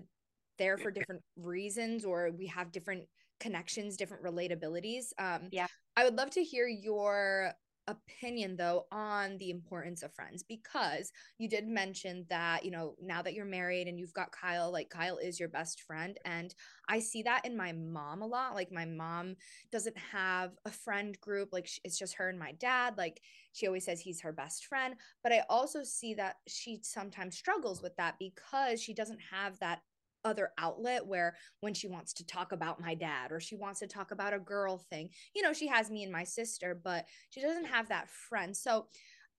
there 0.57 0.77
for 0.77 0.91
different 0.91 1.21
reasons 1.37 2.05
or 2.05 2.31
we 2.31 2.47
have 2.47 2.71
different 2.71 3.03
connections, 3.39 3.97
different 3.97 4.23
relatabilities. 4.23 5.05
Um, 5.17 5.49
Yeah. 5.51 5.67
I 5.95 6.03
would 6.03 6.15
love 6.15 6.29
to 6.31 6.43
hear 6.43 6.67
your 6.67 7.51
opinion 7.87 8.55
though 8.57 8.85
on 8.91 9.37
the 9.37 9.49
importance 9.49 10.03
of 10.03 10.13
friends 10.13 10.43
because 10.43 11.11
you 11.37 11.47
did 11.47 11.67
mention 11.67 12.25
that 12.29 12.65
you 12.65 12.71
know 12.71 12.95
now 13.01 13.21
that 13.21 13.33
you're 13.33 13.45
married 13.45 13.87
and 13.87 13.97
you've 13.99 14.13
got 14.13 14.31
Kyle 14.31 14.71
like 14.71 14.89
Kyle 14.89 15.17
is 15.17 15.39
your 15.39 15.49
best 15.49 15.81
friend 15.81 16.17
and 16.25 16.53
I 16.89 16.99
see 16.99 17.23
that 17.23 17.45
in 17.45 17.55
my 17.55 17.71
mom 17.71 18.21
a 18.21 18.27
lot 18.27 18.55
like 18.55 18.71
my 18.71 18.85
mom 18.85 19.35
doesn't 19.71 19.97
have 19.97 20.51
a 20.65 20.71
friend 20.71 21.19
group 21.21 21.53
like 21.53 21.69
it's 21.83 21.97
just 21.97 22.15
her 22.15 22.29
and 22.29 22.39
my 22.39 22.51
dad 22.53 22.97
like 22.97 23.21
she 23.53 23.67
always 23.67 23.85
says 23.85 24.01
he's 24.01 24.21
her 24.21 24.33
best 24.33 24.65
friend 24.65 24.95
but 25.23 25.31
I 25.31 25.43
also 25.49 25.83
see 25.83 26.13
that 26.15 26.35
she 26.47 26.79
sometimes 26.83 27.37
struggles 27.37 27.81
with 27.81 27.95
that 27.95 28.15
because 28.19 28.81
she 28.81 28.93
doesn't 28.93 29.19
have 29.31 29.57
that 29.59 29.81
other 30.27 30.51
outlet 30.59 31.05
where 31.07 31.35
when 31.61 31.73
she 31.73 31.87
wants 31.87 32.13
to 32.13 32.25
talk 32.25 32.51
about 32.51 32.81
my 32.81 32.95
dad 32.95 33.31
or 33.31 33.39
she 33.39 33.55
wants 33.55 33.79
to 33.79 33.87
talk 33.87 34.11
about 34.11 34.33
a 34.33 34.39
girl 34.39 34.77
thing 34.89 35.09
you 35.35 35.41
know 35.41 35.53
she 35.53 35.67
has 35.67 35.89
me 35.89 36.03
and 36.03 36.11
my 36.11 36.23
sister 36.23 36.79
but 36.83 37.05
she 37.29 37.41
doesn't 37.41 37.65
have 37.65 37.89
that 37.89 38.09
friend. 38.09 38.55
So 38.55 38.87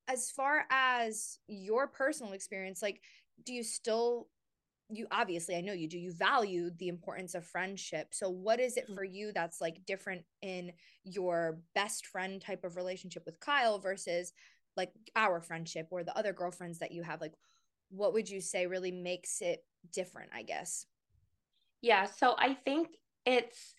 as 0.09 0.31
far 0.31 0.64
as 0.70 1.38
your 1.48 1.87
personal 1.88 2.33
experience 2.33 2.83
like 2.83 3.01
do 3.44 3.53
you 3.53 3.62
still 3.64 4.29
you 4.90 5.07
obviously 5.11 5.57
i 5.57 5.61
know 5.61 5.72
you 5.72 5.88
do 5.88 5.98
you 5.98 6.12
value 6.12 6.70
the 6.79 6.88
importance 6.88 7.35
of 7.35 7.46
friendship. 7.46 8.09
So 8.12 8.31
what 8.31 8.61
is 8.61 8.77
it 8.77 8.88
Mhm. 8.88 8.94
for 8.94 9.05
you 9.05 9.33
that's 9.33 9.61
like 9.61 9.85
different 9.87 10.24
in 10.42 10.72
your 11.05 11.61
best 11.74 12.07
friend 12.07 12.40
type 12.40 12.64
of 12.64 12.77
relationship 12.77 13.24
with 13.27 13.40
kyle 13.40 13.79
versus 13.79 14.33
like 14.77 14.92
our 15.16 15.40
friendship 15.40 15.88
or 15.90 16.05
the 16.05 16.16
other 16.16 16.33
girlfriends 16.33 16.79
that 16.79 16.92
you 16.92 17.03
have? 17.03 17.20
Like 17.20 17.35
what 17.90 18.12
would 18.12 18.29
you 18.29 18.40
say 18.40 18.66
really 18.66 18.92
makes 18.92 19.40
it 19.40 19.64
different 19.92 20.31
i 20.35 20.42
guess 20.42 20.87
Yeah, 21.81 22.07
so 22.07 22.35
I 22.38 22.55
think 22.55 22.88
it's 23.24 23.74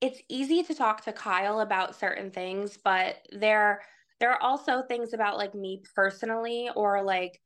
it's 0.00 0.20
easy 0.28 0.62
to 0.62 0.74
talk 0.74 1.02
to 1.04 1.12
Kyle 1.12 1.60
about 1.60 1.96
certain 1.96 2.30
things, 2.30 2.78
but 2.82 3.16
there 3.32 3.82
there 4.20 4.30
are 4.32 4.42
also 4.42 4.82
things 4.82 5.12
about 5.12 5.36
like 5.36 5.54
me 5.54 5.82
personally 5.94 6.70
or 6.74 7.02
like 7.02 7.40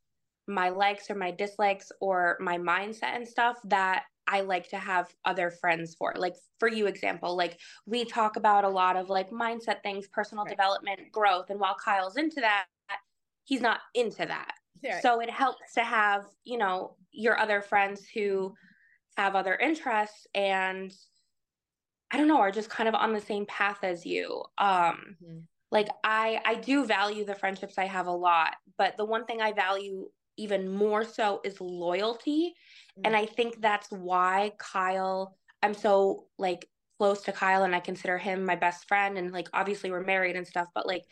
my 0.47 0.69
likes 0.69 1.11
or 1.11 1.15
my 1.15 1.31
dislikes 1.31 1.91
or 2.01 2.37
my 2.41 2.59
mindset 2.59 3.17
and 3.17 3.27
stuff 3.27 3.59
that 3.65 4.05
I 4.27 4.43
like 4.43 4.69
to 4.71 4.79
have 4.79 5.13
other 5.25 5.51
friends 5.51 5.97
for. 5.99 6.15
Like 6.17 6.37
for 6.61 6.69
you 6.69 6.87
example, 6.87 7.37
like 7.37 7.59
we 7.87 8.05
talk 8.05 8.37
about 8.37 8.65
a 8.65 8.69
lot 8.69 8.97
of 8.97 9.11
like 9.11 9.31
mindset 9.31 9.83
things, 9.83 10.07
personal 10.09 10.45
right. 10.45 10.51
development, 10.51 11.01
growth 11.13 11.51
and 11.51 11.59
while 11.59 11.75
Kyle's 11.75 12.17
into 12.17 12.41
that, 12.41 12.67
he's 13.45 13.61
not 13.61 13.81
into 13.95 14.27
that. 14.27 14.53
Right. 14.85 15.03
So 15.03 15.21
it 15.21 15.31
helps 15.31 15.75
to 15.75 15.81
have, 15.81 16.25
you 16.45 16.59
know, 16.59 16.97
your 17.13 17.39
other 17.39 17.61
friends 17.61 18.07
who 18.15 18.55
have 19.17 19.35
other 19.35 19.55
interests 19.55 20.27
and 20.35 20.93
I 22.11 22.17
don't 22.17 22.29
know, 22.29 22.41
are 22.41 22.51
just 22.51 22.71
kind 22.71 22.89
of 22.89 22.95
on 22.95 23.13
the 23.13 23.21
same 23.21 23.47
path 23.47 23.79
as 23.83 24.05
you. 24.05 24.43
Um 24.59 25.17
mm-hmm. 25.23 25.39
like 25.71 25.89
I 26.05 26.41
I 26.45 26.55
do 26.57 26.85
value 26.85 27.25
the 27.25 27.35
friendships 27.35 27.79
I 27.79 27.87
have 27.87 28.07
a 28.07 28.13
lot, 28.13 28.55
but 28.79 28.97
the 28.97 29.05
one 29.05 29.27
thing 29.27 29.41
I 29.41 29.53
value 29.53 30.09
even 30.37 30.69
more 30.69 31.05
so 31.05 31.41
is 31.45 31.61
loyalty. 31.61 32.55
Mm-hmm. 32.99 33.03
And 33.07 33.17
I 33.17 33.27
think 33.27 33.61
that's 33.61 33.91
why 33.91 34.53
Kyle 34.59 35.37
I'm 35.63 35.75
so 35.75 36.27
like 36.39 36.69
close 36.99 37.23
to 37.23 37.33
Kyle 37.33 37.65
and 37.65 37.75
I 37.75 37.81
consider 37.81 38.19
him 38.19 38.45
my 38.45 38.57
best 38.57 38.87
friend 38.87 39.17
and 39.17 39.33
like 39.33 39.49
obviously 39.55 39.91
we're 39.91 40.05
married 40.05 40.37
and 40.37 40.47
stuff, 40.47 40.69
but 40.75 40.87
like 40.87 41.05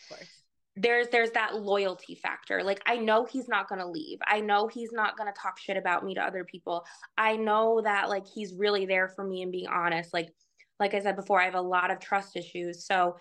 there's 0.81 1.09
there's 1.09 1.31
that 1.33 1.57
loyalty 1.57 2.15
factor. 2.15 2.63
Like 2.63 2.81
I 2.87 2.97
know 2.97 3.25
he's 3.25 3.49
not 3.49 3.69
going 3.69 3.81
to 3.81 3.89
leave. 3.89 4.19
I 4.27 4.41
know 4.41 4.69
he's 4.69 4.93
not 4.93 5.17
going 5.17 5.33
to 5.33 5.41
talk 5.41 5.59
shit 5.59 5.77
about 5.77 6.05
me 6.05 6.15
to 6.15 6.21
other 6.21 6.45
people. 6.45 6.85
I 7.17 7.37
know 7.37 7.81
that 7.83 8.09
like 8.09 8.27
he's 8.27 8.55
really 8.55 8.87
there 8.87 9.09
for 9.09 9.25
me 9.25 9.43
and 9.43 9.53
being 9.53 9.69
honest. 9.69 10.13
Like 10.13 10.31
like 10.79 10.95
I 10.95 11.01
said 11.01 11.17
before, 11.17 11.41
I 11.41 11.47
have 11.47 11.55
a 11.55 11.61
lot 11.61 11.91
of 11.91 11.99
trust 11.99 12.37
issues. 12.37 12.87
So 12.87 13.17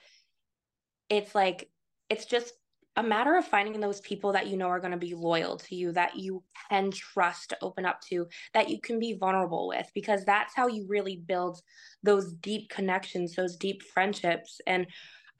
it's 1.09 1.33
like 1.33 1.69
it's 2.09 2.25
just 2.25 2.53
a 2.97 3.03
matter 3.03 3.35
of 3.35 3.45
finding 3.45 3.79
those 3.79 4.01
people 4.01 4.31
that 4.31 4.47
you 4.47 4.57
know 4.57 4.67
are 4.67 4.79
going 4.79 4.91
to 4.91 4.97
be 4.97 5.13
loyal 5.13 5.57
to 5.57 5.75
you, 5.75 5.91
that 5.91 6.15
you 6.17 6.43
can 6.69 6.89
trust 6.89 7.49
to 7.49 7.57
open 7.61 7.85
up 7.85 8.01
to, 8.01 8.27
that 8.55 8.69
you 8.69 8.81
can 8.81 8.97
be 8.97 9.13
vulnerable 9.13 9.67
with, 9.67 9.87
because 9.93 10.25
that's 10.25 10.55
how 10.55 10.67
you 10.67 10.85
really 10.89 11.15
build 11.15 11.61
those 12.01 12.33
deep 12.33 12.69
connections, 12.69 13.35
those 13.35 13.55
deep 13.55 13.83
friendships. 13.83 14.59
And 14.65 14.87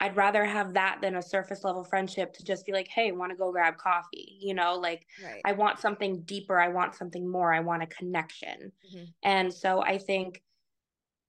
I'd 0.00 0.16
rather 0.16 0.44
have 0.44 0.74
that 0.74 0.98
than 1.02 1.16
a 1.16 1.22
surface 1.22 1.64
level 1.64 1.82
friendship 1.82 2.32
to 2.34 2.44
just 2.44 2.64
be 2.64 2.72
like, 2.72 2.88
hey, 2.88 3.10
want 3.10 3.32
to 3.32 3.36
go 3.36 3.50
grab 3.50 3.78
coffee? 3.78 4.38
You 4.40 4.54
know, 4.54 4.76
like 4.76 5.06
right. 5.24 5.40
I 5.44 5.52
want 5.52 5.80
something 5.80 6.22
deeper. 6.22 6.58
I 6.58 6.68
want 6.68 6.94
something 6.94 7.28
more. 7.28 7.52
I 7.52 7.60
want 7.60 7.82
a 7.82 7.86
connection. 7.86 8.72
Mm-hmm. 8.86 9.04
And 9.24 9.52
so 9.52 9.82
I 9.82 9.98
think, 9.98 10.42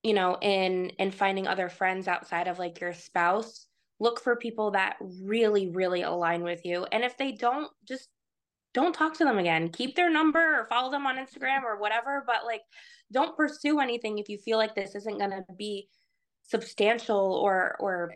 you 0.04 0.14
know, 0.14 0.38
in 0.42 0.92
in 1.00 1.12
finding 1.12 1.48
other 1.48 1.68
friends 1.68 2.08
outside 2.08 2.48
of 2.48 2.60
like 2.60 2.80
your 2.80 2.94
spouse, 2.94 3.66
look 4.00 4.20
for 4.20 4.36
people 4.36 4.72
that 4.72 4.98
really, 5.24 5.68
really 5.70 6.04
align 6.04 6.44
with 6.44 6.64
you. 6.64 6.86
And 6.92 7.04
if 7.04 7.18
they 7.18 7.32
don't, 7.32 7.72
just 7.88 8.08
don't 8.74 8.94
talk 8.94 9.16
to 9.16 9.24
them 9.24 9.40
again. 9.40 9.70
Keep 9.70 9.96
their 9.96 10.12
number 10.12 10.60
or 10.60 10.68
follow 10.70 10.92
them 10.92 11.08
on 11.08 11.18
Instagram 11.18 11.64
or 11.64 11.80
whatever, 11.80 12.24
but 12.28 12.46
like 12.46 12.62
don't 13.12 13.36
pursue 13.36 13.80
anything 13.80 14.20
if 14.20 14.30
you 14.30 14.38
feel 14.38 14.60
like 14.60 14.76
this 14.76 14.94
isn't 14.94 15.18
going 15.18 15.32
to 15.32 15.44
be 15.58 15.88
substantial 16.44 17.34
or 17.34 17.76
or 17.80 18.14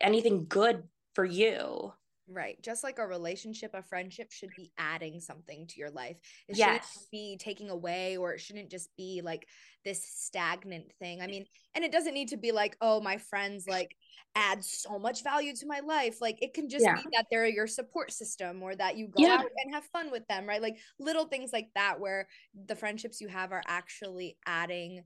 anything 0.00 0.46
good 0.48 0.84
for 1.14 1.24
you. 1.24 1.92
Right. 2.28 2.60
Just 2.60 2.82
like 2.82 2.98
a 2.98 3.06
relationship, 3.06 3.72
a 3.74 3.82
friendship 3.82 4.32
should 4.32 4.50
be 4.56 4.72
adding 4.78 5.20
something 5.20 5.66
to 5.68 5.78
your 5.78 5.90
life. 5.90 6.16
It 6.48 6.56
yes. 6.56 6.66
shouldn't 6.66 7.10
be 7.12 7.38
taking 7.38 7.70
away 7.70 8.16
or 8.16 8.32
it 8.32 8.40
shouldn't 8.40 8.68
just 8.68 8.88
be 8.96 9.20
like 9.22 9.46
this 9.84 10.04
stagnant 10.04 10.92
thing. 10.98 11.22
I 11.22 11.28
mean, 11.28 11.44
and 11.74 11.84
it 11.84 11.92
doesn't 11.92 12.14
need 12.14 12.28
to 12.28 12.36
be 12.36 12.50
like, 12.50 12.76
oh, 12.80 13.00
my 13.00 13.18
friends 13.18 13.66
like 13.68 13.96
add 14.34 14.64
so 14.64 14.98
much 14.98 15.22
value 15.22 15.54
to 15.54 15.66
my 15.66 15.80
life. 15.80 16.20
Like 16.20 16.42
it 16.42 16.52
can 16.52 16.68
just 16.68 16.84
yeah. 16.84 16.96
be 16.96 17.02
that 17.12 17.26
they're 17.30 17.46
your 17.46 17.68
support 17.68 18.10
system 18.10 18.60
or 18.60 18.74
that 18.74 18.96
you 18.96 19.06
go 19.06 19.22
yeah. 19.22 19.34
out 19.34 19.46
and 19.64 19.74
have 19.74 19.84
fun 19.84 20.10
with 20.10 20.26
them, 20.26 20.46
right? 20.46 20.60
Like 20.60 20.78
little 20.98 21.26
things 21.26 21.50
like 21.52 21.68
that 21.76 22.00
where 22.00 22.26
the 22.66 22.74
friendships 22.74 23.20
you 23.20 23.28
have 23.28 23.52
are 23.52 23.62
actually 23.68 24.36
adding 24.46 25.04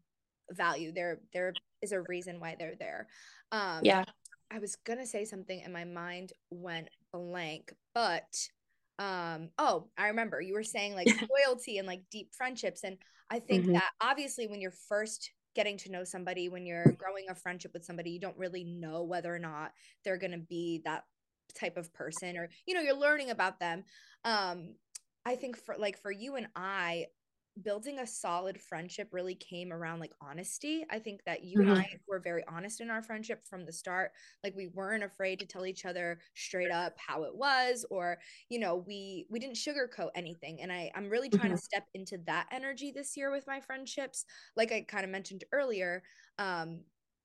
value. 0.51 0.91
There 0.91 1.21
there 1.35 1.53
is 1.83 1.93
a 1.93 2.01
reason 2.01 2.41
why 2.41 2.57
they're 2.59 2.77
there. 2.79 3.09
Um 3.53 3.81
yeah 3.83 4.05
I 4.51 4.59
was 4.59 4.77
gonna 4.77 5.07
say 5.07 5.25
something 5.25 5.63
and 5.63 5.73
my 5.73 5.85
mind 5.85 6.33
went 6.51 6.89
blank, 7.13 7.73
but 7.95 8.35
um 9.01 9.49
oh 9.59 9.89
i 9.97 10.09
remember 10.09 10.41
you 10.43 10.53
were 10.53 10.63
saying 10.63 10.95
like 10.95 11.09
loyalty 11.47 11.79
and 11.79 11.89
like 11.89 12.03
deep 12.11 12.29
friendships 12.37 12.85
and 12.85 12.99
i 13.31 13.39
think 13.39 13.65
mm-hmm. 13.65 13.73
that 13.73 13.91
obviously 14.01 14.47
when 14.47 14.61
you're 14.61 14.71
first 14.71 15.31
getting 15.57 15.79
to 15.79 15.91
know 15.91 16.05
somebody 16.05 16.49
when 16.49 16.67
you're 16.67 16.93
growing 16.99 17.25
a 17.31 17.35
friendship 17.35 17.73
with 17.73 17.85
somebody 17.85 18.11
you 18.11 18.21
don't 18.21 18.37
really 18.37 18.63
know 18.63 19.03
whether 19.03 19.35
or 19.35 19.39
not 19.39 19.73
they're 20.05 20.19
to 20.19 20.39
be 20.39 20.83
that 20.85 21.05
type 21.59 21.79
of 21.79 21.93
person 21.95 22.37
or 22.37 22.49
you 22.67 22.75
know 22.75 22.83
you're 22.83 22.95
learning 22.95 23.31
about 23.31 23.59
them 23.59 23.83
um 24.25 24.75
i 25.25 25.35
think 25.35 25.57
for 25.57 25.77
like 25.79 25.99
for 25.99 26.13
you 26.13 26.37
and 26.37 26.47
i 26.55 27.07
building 27.63 27.99
a 27.99 28.07
solid 28.07 28.61
friendship 28.61 29.09
really 29.13 29.35
came 29.35 29.73
around 29.73 30.01
like 30.01 30.13
honesty. 30.21 30.85
I 30.91 30.99
think 30.99 31.21
that 31.25 31.45
you 31.45 31.59
mm-hmm. 31.59 31.71
and 31.71 31.79
I 31.81 31.89
were 32.09 32.21
very 32.21 32.45
honest 32.49 32.81
in 32.81 32.91
our 32.91 33.03
friendship 33.03 33.47
from 33.49 33.65
the 33.65 33.73
start. 33.73 34.13
Like 34.43 34.55
we 34.57 34.69
weren't 34.69 35.05
afraid 35.05 35.39
to 35.41 35.47
tell 35.47 35.67
each 35.67 35.85
other 35.85 36.19
straight 36.35 36.71
up 36.71 36.95
how 36.99 37.25
it 37.25 37.35
was 37.35 37.85
or 37.91 38.19
you 38.49 38.59
know, 38.59 38.85
we 38.87 39.27
we 39.31 39.39
didn't 39.39 39.57
sugarcoat 39.57 40.11
anything. 40.15 40.61
And 40.63 40.73
I 40.73 40.91
I'm 40.95 41.09
really 41.09 41.29
trying 41.29 41.47
mm-hmm. 41.47 41.57
to 41.57 41.63
step 41.63 41.87
into 41.95 42.19
that 42.27 42.47
energy 42.53 42.91
this 42.91 43.17
year 43.17 43.31
with 43.31 43.47
my 43.47 43.61
friendships. 43.61 44.25
Like 44.57 44.73
I 44.73 44.83
kind 44.83 45.05
of 45.05 45.11
mentioned 45.11 45.45
earlier, 45.53 46.03
um 46.39 46.81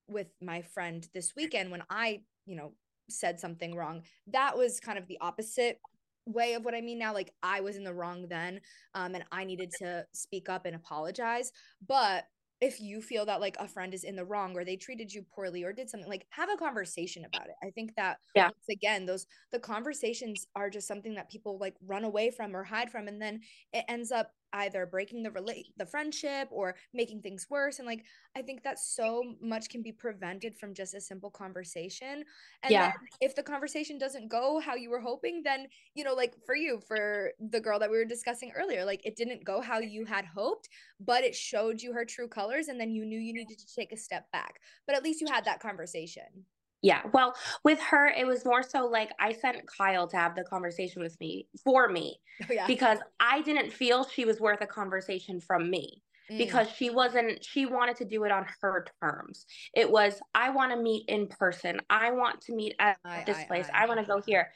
with 0.08 0.28
my 0.42 0.62
friend 0.62 1.08
this 1.14 1.34
weekend 1.36 1.72
when 1.72 1.84
I, 1.90 2.22
you 2.46 2.56
know, 2.56 2.74
said 3.10 3.40
something 3.40 3.76
wrong. 3.76 4.04
That 4.28 4.58
was 4.58 4.80
kind 4.80 4.98
of 4.98 5.08
the 5.08 5.18
opposite 5.22 5.80
way 6.26 6.54
of 6.54 6.66
what 6.66 6.76
I 6.76 6.82
mean 6.82 7.00
now. 7.00 7.14
Like 7.14 7.34
I 7.44 7.62
was 7.62 7.76
in 7.76 7.84
the 7.84 7.94
wrong 7.94 8.28
then, 8.28 8.62
um, 8.94 9.16
and 9.16 9.24
I 9.32 9.44
needed 9.44 9.72
to 9.80 10.06
speak 10.14 10.50
up 10.50 10.66
and 10.66 10.76
apologize. 10.76 11.52
But 11.88 12.26
if 12.62 12.80
you 12.80 13.02
feel 13.02 13.26
that 13.26 13.42
like 13.42 13.58
a 13.60 13.68
friend 13.68 13.94
is 13.94 14.04
in 14.04 14.16
the 14.16 14.24
wrong 14.24 14.56
or 14.56 14.64
they 14.64 14.78
treated 14.78 15.14
you 15.14 15.24
poorly 15.36 15.64
or 15.64 15.74
did 15.74 15.90
something 15.90 16.10
like 16.10 16.26
have 16.30 16.50
a 16.50 16.58
conversation 16.58 17.26
about 17.26 17.48
it 17.48 17.56
i 17.64 17.70
think 17.72 17.94
that 17.96 18.18
yeah 18.34 18.46
once 18.46 18.70
again 18.72 19.06
those 19.06 19.26
the 19.52 19.60
conversations 19.60 20.48
are 20.56 20.70
just 20.70 20.88
something 20.88 21.16
that 21.16 21.30
people 21.30 21.58
like 21.60 21.76
run 21.86 22.06
away 22.06 22.32
from 22.32 22.56
or 22.56 22.64
hide 22.64 22.90
from 22.90 23.08
and 23.08 23.22
then 23.22 23.40
it 23.74 23.84
ends 23.88 24.12
up 24.12 24.32
either 24.54 24.86
breaking 24.86 25.24
the 25.24 25.32
relate 25.32 25.68
the 25.78 25.86
friendship 25.86 26.48
or 26.52 26.76
making 26.94 27.22
things 27.22 27.48
worse 27.50 27.80
and 27.80 27.88
like 27.88 28.04
i 28.36 28.42
think 28.42 28.64
that 28.64 28.80
so 28.80 29.24
much 29.42 29.70
can 29.70 29.82
be 29.82 29.92
prevented 29.92 30.56
from 30.58 30.74
just 30.74 30.94
a 30.94 31.02
simple 31.02 31.30
conversation. 31.30 32.24
And 32.64 32.72
yeah. 32.72 32.94
if 33.22 33.36
the 33.36 33.44
conversation 33.44 33.98
doesn't 33.98 34.30
go 34.30 34.60
how 34.60 34.76
you 34.76 34.90
were 34.90 35.00
hoping 35.00 35.42
then 35.44 35.68
you 35.94 36.04
know 36.04 36.14
like 36.14 36.36
for 36.46 36.56
you 36.56 36.80
for 36.88 37.32
the 37.40 37.60
girl 37.60 37.80
that 37.80 37.90
we 37.90 37.98
were 37.98 38.06
discussing 38.06 38.52
earlier 38.56 38.86
like 38.86 39.06
it 39.06 39.16
didn't 39.16 39.44
go 39.44 39.62
how 39.62 39.80
you 39.80 40.06
had 40.06 40.26
hoped 40.26 40.70
but 41.00 41.24
it 41.24 41.36
showed 41.36 41.82
you 41.82 41.94
her 41.94 42.06
true 42.06 42.28
colors 42.28 42.68
and 42.68 42.80
then 42.80 42.92
you 42.92 43.06
knew 43.06 43.20
you 43.20 43.34
needed 43.34 43.58
to 43.58 43.76
take 43.76 43.92
a 43.92 43.98
step 43.98 44.32
back. 44.32 44.60
But 44.88 44.96
at 44.96 45.04
least 45.04 45.22
you 45.22 45.28
had 45.28 45.46
that 45.46 45.60
conversation 45.60 46.46
yeah. 46.86 47.02
Well, 47.14 47.34
with 47.64 47.82
her, 47.82 48.06
it 48.08 48.28
was 48.28 48.46
more 48.46 48.62
so 48.62 48.86
like 48.86 49.10
I 49.20 49.34
sent 49.34 49.58
Kyle 49.66 50.08
to 50.08 50.18
have 50.18 50.36
the 50.36 50.44
conversation 50.44 51.02
with 51.02 51.20
me 51.20 51.48
for 51.64 51.90
me 51.90 52.20
oh, 52.44 52.54
yeah. 52.54 52.68
because 52.68 53.00
I 53.20 53.42
didn't 53.42 53.74
feel 53.74 54.06
she 54.06 54.24
was 54.24 54.40
worth 54.40 54.62
a 54.62 54.68
conversation 54.68 55.40
from 55.40 55.72
me 55.72 56.04
mm. 56.32 56.38
because 56.38 56.70
she 56.70 56.90
wasn't, 56.90 57.44
she 57.44 57.66
wanted 57.66 57.98
to 57.98 58.06
do 58.06 58.24
it 58.24 58.32
on 58.32 58.46
her 58.62 58.86
terms. 59.02 59.46
It 59.74 59.90
was, 59.90 60.20
I 60.34 60.50
want 60.50 60.72
to 60.72 60.78
meet 60.78 61.06
in 61.08 61.28
person. 61.28 61.80
I 61.90 62.12
want 62.12 62.42
to 62.42 62.56
meet 62.56 62.76
at 62.80 62.98
I, 63.06 63.24
this 63.26 63.38
I, 63.38 63.44
place. 63.46 63.68
I, 63.74 63.84
I 63.84 63.88
want 63.88 64.00
to 64.00 64.06
go 64.06 64.22
here. 64.26 64.50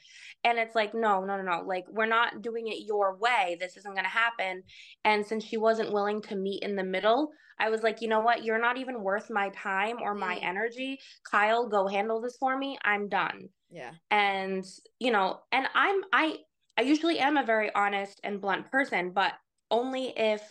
And 0.43 0.57
it's 0.57 0.75
like, 0.75 0.93
no, 0.93 1.25
no, 1.25 1.35
no, 1.35 1.43
no. 1.43 1.63
Like, 1.65 1.85
we're 1.89 2.05
not 2.05 2.41
doing 2.41 2.67
it 2.67 2.85
your 2.85 3.17
way. 3.17 3.57
This 3.59 3.75
isn't 3.77 3.93
going 3.93 4.05
to 4.05 4.09
happen. 4.09 4.63
And 5.03 5.25
since 5.25 5.43
she 5.43 5.57
wasn't 5.57 5.91
willing 5.91 6.21
to 6.23 6.35
meet 6.35 6.63
in 6.63 6.75
the 6.75 6.83
middle, 6.83 7.31
I 7.59 7.69
was 7.69 7.83
like, 7.83 8.01
you 8.01 8.07
know 8.07 8.21
what? 8.21 8.45
You're 8.45 8.61
not 8.61 8.77
even 8.77 9.03
worth 9.03 9.29
my 9.29 9.49
time 9.49 9.97
or 10.01 10.15
my 10.15 10.35
mm. 10.35 10.43
energy. 10.43 10.99
Kyle, 11.29 11.67
go 11.67 11.87
handle 11.87 12.21
this 12.21 12.37
for 12.39 12.57
me. 12.57 12.77
I'm 12.83 13.09
done. 13.09 13.49
Yeah. 13.69 13.91
And, 14.09 14.65
you 14.99 15.11
know, 15.11 15.41
and 15.51 15.67
I'm, 15.75 16.01
I, 16.13 16.37
I 16.77 16.83
usually 16.83 17.19
am 17.19 17.35
a 17.35 17.45
very 17.45 17.69
honest 17.75 18.21
and 18.23 18.39
blunt 18.39 18.71
person, 18.71 19.11
but 19.13 19.33
only 19.69 20.13
if 20.15 20.41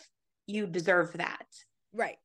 you 0.48 0.66
deserve 0.66 1.12
that. 1.12 1.46
Right 1.92 2.18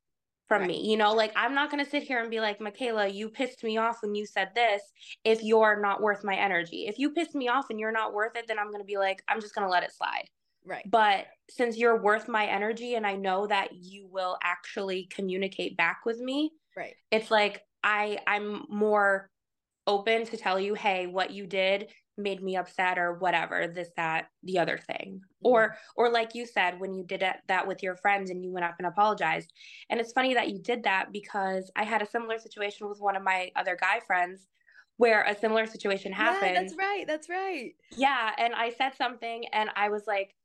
from 0.47 0.61
right. 0.61 0.67
me. 0.67 0.89
You 0.89 0.97
know, 0.97 1.13
like 1.13 1.31
I'm 1.35 1.55
not 1.55 1.71
going 1.71 1.83
to 1.83 1.89
sit 1.89 2.03
here 2.03 2.21
and 2.21 2.29
be 2.29 2.39
like, 2.39 2.59
Michaela, 2.59 3.07
you 3.07 3.29
pissed 3.29 3.63
me 3.63 3.77
off 3.77 4.01
when 4.01 4.15
you 4.15 4.25
said 4.25 4.49
this 4.55 4.81
if 5.23 5.43
you're 5.43 5.79
not 5.81 6.01
worth 6.01 6.23
my 6.23 6.35
energy. 6.35 6.85
If 6.87 6.99
you 6.99 7.11
pissed 7.11 7.35
me 7.35 7.47
off 7.47 7.69
and 7.69 7.79
you're 7.79 7.91
not 7.91 8.13
worth 8.13 8.35
it, 8.35 8.47
then 8.47 8.59
I'm 8.59 8.67
going 8.67 8.81
to 8.81 8.85
be 8.85 8.97
like, 8.97 9.23
I'm 9.27 9.41
just 9.41 9.55
going 9.55 9.65
to 9.65 9.71
let 9.71 9.83
it 9.83 9.93
slide. 9.93 10.29
Right. 10.65 10.89
But 10.89 11.25
since 11.49 11.77
you're 11.77 12.01
worth 12.01 12.27
my 12.27 12.45
energy 12.45 12.95
and 12.95 13.05
I 13.05 13.15
know 13.15 13.47
that 13.47 13.73
you 13.73 14.07
will 14.09 14.37
actually 14.43 15.07
communicate 15.11 15.75
back 15.75 16.01
with 16.05 16.19
me, 16.19 16.51
right. 16.75 16.95
It's 17.11 17.29
like 17.29 17.61
I 17.83 18.19
I'm 18.27 18.65
more 18.69 19.29
open 19.85 20.25
to 20.27 20.37
tell 20.37 20.57
you, 20.57 20.73
"Hey, 20.73 21.07
what 21.07 21.31
you 21.31 21.45
did 21.45 21.89
made 22.17 22.41
me 22.43 22.55
upset 22.55 22.97
or 22.97 23.13
whatever 23.13 23.67
this 23.67 23.89
that 23.95 24.27
the 24.43 24.59
other 24.59 24.77
thing 24.77 25.19
mm-hmm. 25.19 25.47
or 25.47 25.75
or 25.95 26.09
like 26.09 26.35
you 26.35 26.45
said 26.45 26.79
when 26.79 26.93
you 26.93 27.03
did 27.03 27.21
it, 27.21 27.37
that 27.47 27.67
with 27.67 27.81
your 27.81 27.95
friends 27.95 28.29
and 28.29 28.43
you 28.43 28.51
went 28.51 28.65
up 28.65 28.75
and 28.77 28.87
apologized 28.87 29.51
and 29.89 29.99
it's 29.99 30.13
funny 30.13 30.33
that 30.33 30.49
you 30.49 30.59
did 30.59 30.83
that 30.83 31.11
because 31.11 31.71
i 31.75 31.83
had 31.83 32.01
a 32.01 32.05
similar 32.05 32.37
situation 32.37 32.87
with 32.87 32.99
one 32.99 33.15
of 33.15 33.23
my 33.23 33.51
other 33.55 33.77
guy 33.79 33.99
friends 34.05 34.47
where 34.97 35.23
a 35.23 35.37
similar 35.37 35.65
situation 35.65 36.11
happened 36.11 36.53
yeah, 36.53 36.61
that's 36.61 36.75
right 36.77 37.05
that's 37.07 37.29
right 37.29 37.73
yeah 37.97 38.31
and 38.37 38.53
i 38.53 38.69
said 38.69 38.93
something 38.95 39.45
and 39.51 39.69
i 39.75 39.89
was 39.89 40.03
like 40.05 40.35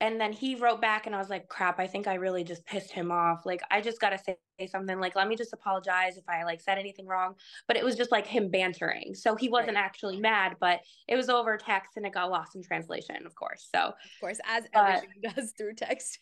and 0.00 0.20
then 0.20 0.32
he 0.32 0.54
wrote 0.54 0.80
back 0.80 1.06
and 1.06 1.14
I 1.14 1.18
was 1.18 1.28
like, 1.28 1.48
crap, 1.48 1.80
I 1.80 1.86
think 1.86 2.06
I 2.06 2.14
really 2.14 2.44
just 2.44 2.64
pissed 2.64 2.92
him 2.92 3.10
off. 3.10 3.44
Like 3.44 3.60
I 3.70 3.80
just 3.80 4.00
got 4.00 4.10
to 4.10 4.18
say 4.18 4.36
something 4.66 4.98
like, 4.98 5.14
let 5.14 5.28
me 5.28 5.36
just 5.36 5.52
apologize 5.52 6.16
if 6.16 6.28
I 6.28 6.44
like 6.44 6.60
said 6.60 6.78
anything 6.78 7.06
wrong. 7.06 7.34
But 7.66 7.76
it 7.76 7.84
was 7.84 7.96
just 7.96 8.10
like 8.10 8.26
him 8.26 8.50
bantering. 8.50 9.14
So 9.14 9.36
he 9.36 9.48
wasn't 9.48 9.76
right. 9.76 9.84
actually 9.84 10.18
mad, 10.18 10.56
but 10.60 10.80
it 11.06 11.16
was 11.16 11.28
over 11.28 11.56
text 11.56 11.96
and 11.96 12.06
it 12.06 12.12
got 12.12 12.30
lost 12.30 12.56
in 12.56 12.62
translation, 12.62 13.26
of 13.26 13.34
course. 13.34 13.68
So 13.74 13.80
of 13.80 13.94
course, 14.20 14.40
as 14.46 14.64
everything 14.74 15.22
does 15.34 15.52
through 15.56 15.74
text. 15.74 16.18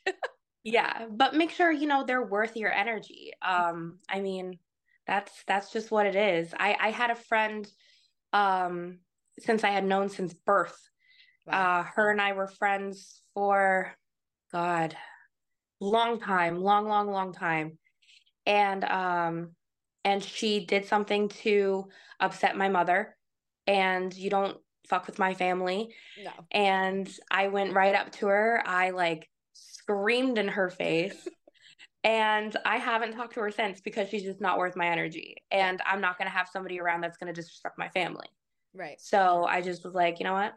yeah. 0.64 1.07
But 1.11 1.35
make 1.35 1.51
sure, 1.51 1.70
you 1.70 1.87
know, 1.87 2.05
they're 2.05 2.27
worth 2.27 2.57
your 2.57 2.72
energy. 2.72 3.33
Um, 3.42 3.99
I 4.09 4.20
mean, 4.20 4.59
that's 5.07 5.33
that's 5.46 5.72
just 5.72 5.90
what 5.90 6.07
it 6.07 6.16
is. 6.16 6.53
I, 6.59 6.77
I 6.81 6.90
had 6.90 7.11
a 7.11 7.14
friend 7.14 7.66
um 8.33 8.99
since 9.38 9.62
I 9.64 9.70
had 9.70 9.85
known 9.85 10.09
since 10.09 10.35
birth. 10.35 10.77
Wow. 11.46 11.81
Uh 11.81 11.83
her 11.94 12.11
and 12.11 12.20
I 12.20 12.33
were 12.33 12.49
friends 12.49 13.22
for 13.35 13.94
God, 14.53 14.96
long 15.81 16.20
time, 16.20 16.57
long, 16.57 16.88
long, 16.88 17.11
long 17.11 17.33
time. 17.33 17.79
And 18.46 18.85
um 18.85 19.50
and 20.04 20.22
she 20.22 20.64
did 20.64 20.85
something 20.85 21.28
to 21.28 21.88
upset 22.20 22.56
my 22.56 22.68
mother. 22.68 23.16
And 23.66 24.14
you 24.14 24.30
don't 24.30 24.56
fuck 24.88 25.06
with 25.06 25.18
my 25.18 25.35
family. 25.35 25.92
No. 26.22 26.30
And 26.52 27.11
I 27.30 27.48
went 27.48 27.74
right 27.74 27.94
up 27.94 28.12
to 28.12 28.26
her. 28.28 28.62
I 28.64 28.90
like 28.90 29.28
screamed 29.52 30.38
in 30.38 30.48
her 30.48 30.70
face. 30.70 31.28
and 32.04 32.56
I 32.64 32.76
haven't 32.76 33.14
talked 33.14 33.35
to 33.35 33.40
her 33.40 33.50
since 33.50 33.80
because 33.80 34.09
she's 34.09 34.22
just 34.22 34.40
not 34.40 34.59
worth 34.59 34.76
my 34.76 34.87
energy. 34.87 35.37
And 35.50 35.82
I'm 35.85 36.00
not 36.00 36.18
going 36.18 36.30
to 36.30 36.37
have 36.37 36.48
somebody 36.52 36.78
around 36.78 37.00
that's 37.00 37.16
going 37.16 37.35
to 37.35 37.38
disrespect 37.38 37.76
my 37.76 37.88
family. 37.88 38.28
Right. 38.72 39.00
So 39.00 39.44
I 39.44 39.61
just 39.61 39.85
was 39.85 39.94
like, 39.94 40.20
you 40.20 40.24
know 40.24 40.35
what? 40.35 40.54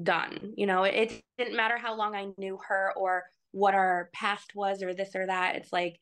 done. 0.00 0.54
You 0.56 0.66
know, 0.66 0.84
it, 0.84 0.94
it 0.94 1.22
didn't 1.38 1.56
matter 1.56 1.76
how 1.76 1.96
long 1.96 2.14
I 2.14 2.28
knew 2.38 2.58
her 2.68 2.92
or 2.96 3.24
what 3.50 3.74
our 3.74 4.10
past 4.14 4.52
was 4.54 4.82
or 4.82 4.94
this 4.94 5.14
or 5.14 5.26
that. 5.26 5.56
It's 5.56 5.72
like, 5.72 5.98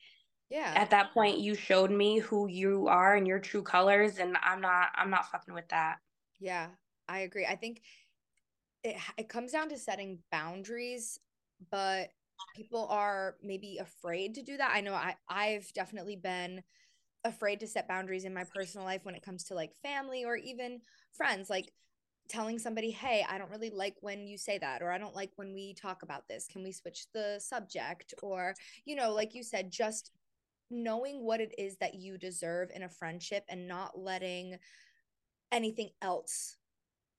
yeah, 0.51 0.73
at 0.77 0.91
that 0.91 1.13
point, 1.13 1.39
you 1.39 1.55
showed 1.55 1.91
me 1.91 2.19
who 2.19 2.49
you 2.49 2.89
are 2.89 3.15
and 3.15 3.27
your 3.27 3.39
true 3.39 3.63
colors, 3.63 4.19
and 4.19 4.37
I'm 4.43 4.61
not, 4.61 4.89
I'm 4.95 5.11
not 5.11 5.31
fucking 5.31 5.55
with 5.55 5.69
that. 5.69 5.99
Yeah, 6.41 6.69
I 7.09 7.21
agree. 7.21 7.47
I 7.47 7.57
think 7.57 7.83
it 8.83 8.97
it 9.17 9.29
comes 9.29 9.53
down 9.53 9.69
to 9.71 9.79
setting 9.79 10.19
boundaries, 10.31 11.19
but 11.71 12.11
people 12.55 12.87
are 12.91 13.37
maybe 13.43 13.79
afraid 13.79 14.35
to 14.35 14.43
do 14.43 14.57
that. 14.57 14.73
I 14.75 14.81
know 14.81 14.95
I 14.95 15.17
I've 15.29 15.73
definitely 15.73 16.17
been 16.17 16.63
afraid 17.25 17.61
to 17.61 17.67
set 17.67 17.87
boundaries 17.87 18.25
in 18.25 18.33
my 18.33 18.45
personal 18.45 18.87
life 18.87 19.05
when 19.05 19.15
it 19.15 19.23
comes 19.23 19.45
to 19.45 19.55
like 19.55 19.75
family 19.83 20.25
or 20.25 20.37
even 20.37 20.81
friends. 21.13 21.51
Like 21.51 21.73
telling 22.29 22.59
somebody, 22.59 22.91
hey, 22.91 23.25
I 23.29 23.39
don't 23.39 23.51
really 23.51 23.71
like 23.71 23.97
when 24.01 24.27
you 24.27 24.39
say 24.39 24.57
that, 24.59 24.83
or 24.83 24.91
I 24.91 24.99
don't 24.99 25.17
like 25.17 25.33
when 25.37 25.53
we 25.53 25.75
talk 25.75 26.03
about 26.03 26.29
this. 26.29 26.47
Can 26.51 26.63
we 26.63 26.73
switch 26.73 27.07
the 27.13 27.39
subject? 27.41 28.15
Or, 28.23 28.55
you 28.85 28.95
know, 28.97 29.13
like 29.13 29.35
you 29.35 29.43
said, 29.43 29.71
just 29.71 30.13
knowing 30.71 31.25
what 31.25 31.41
it 31.41 31.55
is 31.59 31.77
that 31.79 31.95
you 31.95 32.19
deserve 32.19 32.71
in 32.75 32.83
a 32.83 32.89
friendship 32.89 33.45
and 33.49 33.67
not 33.67 33.99
letting 33.99 34.57
anything 35.53 35.91
else 36.01 36.57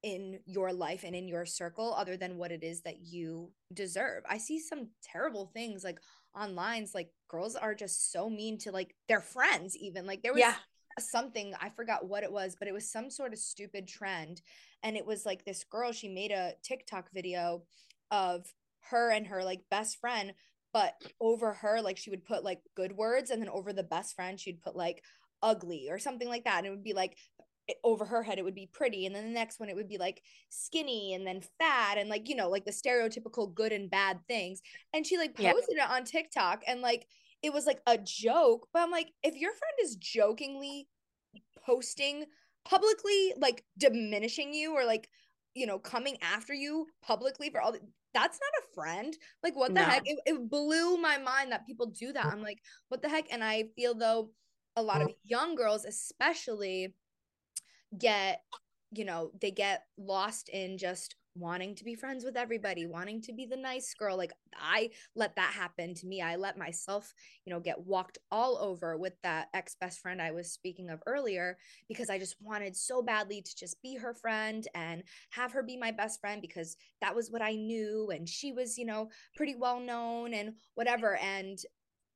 in 0.04 0.40
your 0.46 0.74
life 0.74 1.04
and 1.04 1.16
in 1.16 1.28
your 1.28 1.46
circle 1.46 1.94
other 1.94 2.18
than 2.18 2.38
what 2.38 2.52
it 2.52 2.64
is 2.64 2.82
that 2.82 3.02
you 3.02 3.52
deserve. 3.74 4.24
I 4.28 4.38
see 4.38 4.60
some 4.60 4.90
terrible 5.04 5.52
things 5.54 5.84
like 5.84 6.00
online 6.36 6.88
like 6.94 7.10
girls 7.28 7.56
are 7.56 7.76
just 7.76 8.12
so 8.12 8.30
mean 8.30 8.58
to 8.58 8.72
like 8.72 8.96
their 9.08 9.20
friends 9.22 9.76
even 9.76 10.06
like 10.06 10.22
there 10.22 10.34
was 10.34 10.40
yeah. 10.40 10.56
something 10.98 11.54
I 11.60 11.70
forgot 11.70 12.08
what 12.08 12.24
it 12.24 12.32
was 12.32 12.56
but 12.58 12.68
it 12.68 12.74
was 12.74 12.90
some 12.90 13.10
sort 13.10 13.34
of 13.34 13.40
stupid 13.40 13.88
trend 13.88 14.42
and 14.82 14.96
it 14.96 15.06
was 15.06 15.26
like 15.26 15.44
this 15.44 15.66
girl 15.66 15.92
she 15.92 16.08
made 16.08 16.32
a 16.32 16.54
TikTok 16.64 17.10
video 17.14 17.64
of 18.12 18.46
her 18.90 19.12
and 19.12 19.28
her 19.28 19.44
like 19.44 19.62
best 19.70 20.00
friend 20.00 20.34
but 20.74 20.94
over 21.20 21.54
her 21.54 21.82
like 21.82 21.98
she 21.98 22.10
would 22.10 22.26
put 22.26 22.44
like 22.44 22.60
good 22.76 22.94
words 22.94 23.30
and 23.30 23.42
then 23.42 23.50
over 23.50 23.74
the 23.74 23.84
best 23.84 24.16
friend 24.16 24.40
she'd 24.40 24.62
put 24.62 24.76
like 24.76 25.04
ugly 25.42 25.88
or 25.90 26.00
something 26.00 26.28
like 26.28 26.44
that 26.44 26.60
and 26.60 26.68
it 26.68 26.70
would 26.70 26.84
be 26.84 26.94
like 26.94 27.18
over 27.84 28.06
her 28.06 28.24
head 28.24 28.38
it 28.38 28.44
would 28.44 28.56
be 28.56 28.70
pretty 28.72 29.06
and 29.06 29.16
then 29.16 29.24
the 29.24 29.32
next 29.32 29.60
one 29.60 29.70
it 29.70 29.76
would 29.76 29.88
be 29.88 29.98
like 29.98 30.22
skinny 30.50 31.14
and 31.14 31.26
then 31.26 31.42
fat 31.60 31.98
and 31.98 32.10
like 32.10 32.28
you 32.28 32.36
know 32.36 32.50
like 32.50 32.66
the 32.66 32.72
stereotypical 32.72 33.54
good 33.54 33.72
and 33.72 33.90
bad 33.90 34.20
things 34.28 34.62
and 34.94 35.06
she 35.06 35.18
like 35.18 35.36
posted 35.36 35.78
yeah. 35.78 35.86
it 35.86 35.92
on 35.92 36.04
TikTok 36.04 36.64
and 36.68 36.82
like 36.82 37.08
it 37.42 37.54
was 37.54 37.66
like 37.66 37.82
a 37.88 37.98
joke 37.98 38.68
but 38.74 38.82
I'm 38.82 38.92
like 38.92 39.12
if 39.24 39.36
your 39.36 39.52
friend 39.52 39.74
is 39.84 39.96
jokingly 39.96 40.88
posting 41.66 42.26
publicly 42.66 43.34
like 43.38 43.64
diminishing 43.78 44.54
you 44.54 44.74
or 44.74 44.86
like 44.86 45.08
you 45.54 45.66
know 45.66 45.80
coming 45.80 46.18
after 46.22 46.54
you 46.54 46.88
publicly 47.02 47.50
for 47.50 47.62
all 47.62 47.72
the, 47.72 47.80
that's 48.14 48.40
not 48.40 48.64
a 48.64 48.74
friend. 48.74 49.16
Like 49.44 49.56
what 49.56 49.74
the 49.74 49.82
no. 49.82 49.86
heck? 49.86 50.04
It, 50.06 50.20
it 50.26 50.50
blew 50.50 50.98
my 50.98 51.18
mind 51.18 51.52
that 51.52 51.66
people 51.66 51.88
do 51.88 52.12
that. 52.14 52.26
I'm 52.26 52.42
like 52.42 52.60
what 52.90 53.02
the 53.02 53.10
heck? 53.10 53.26
And 53.32 53.44
i 53.44 53.66
feel 53.76 53.94
though 53.96 54.32
a 54.76 54.82
lot 54.82 55.02
of 55.02 55.12
young 55.24 55.56
girls 55.56 55.86
especially 55.86 56.94
get 57.98 58.42
you 58.92 59.06
know 59.06 59.32
they 59.42 59.52
get 59.52 59.84
lost 59.98 60.50
in 60.50 60.78
just 60.78 61.16
wanting 61.36 61.76
to 61.76 61.84
be 61.84 61.96
friends 61.96 62.24
with 62.24 62.36
everybody, 62.36 62.86
wanting 62.86 63.22
to 63.22 63.34
be 63.34 63.46
the 63.46 63.58
nice 63.58 63.94
girl. 63.94 64.18
Like 64.18 64.34
I 64.60 64.90
let 65.16 65.36
that 65.36 65.54
happen 65.54 65.94
to 65.96 66.08
me. 66.08 66.22
I 66.22 66.36
let 66.36 66.58
myself, 66.58 67.14
you 67.46 67.54
know, 67.54 67.60
get 67.60 67.86
walked 67.86 68.18
all 68.32 68.58
over 68.58 68.98
with 68.98 69.14
that 69.24 69.48
ex 69.54 69.76
best 69.80 70.00
friend 70.00 70.22
I 70.22 70.32
was 70.32 70.52
speaking 70.52 70.90
of 70.90 71.02
earlier 71.06 71.58
because 71.88 72.10
I 72.10 72.20
just 72.20 72.36
wanted 72.42 72.76
so 72.76 73.02
badly 73.02 73.42
to 73.42 73.56
just 73.56 73.82
be 73.82 73.96
her 73.96 74.14
friend 74.14 74.68
and 74.76 75.04
have 75.32 75.52
her 75.54 75.64
be 75.64 75.78
my 75.78 75.92
best 75.92 76.20
friend 76.20 76.42
because 76.42 76.76
that 77.02 77.16
was 77.16 77.32
what 77.32 77.42
I 77.42 77.56
knew 77.56 78.10
and 78.14 78.28
she 78.28 78.52
was, 78.52 78.78
you 78.78 78.86
know, 78.86 79.10
pretty 79.36 79.56
well 79.56 79.80
known 79.80 80.34
and 80.34 80.54
whatever. 80.76 81.16
And 81.18 81.58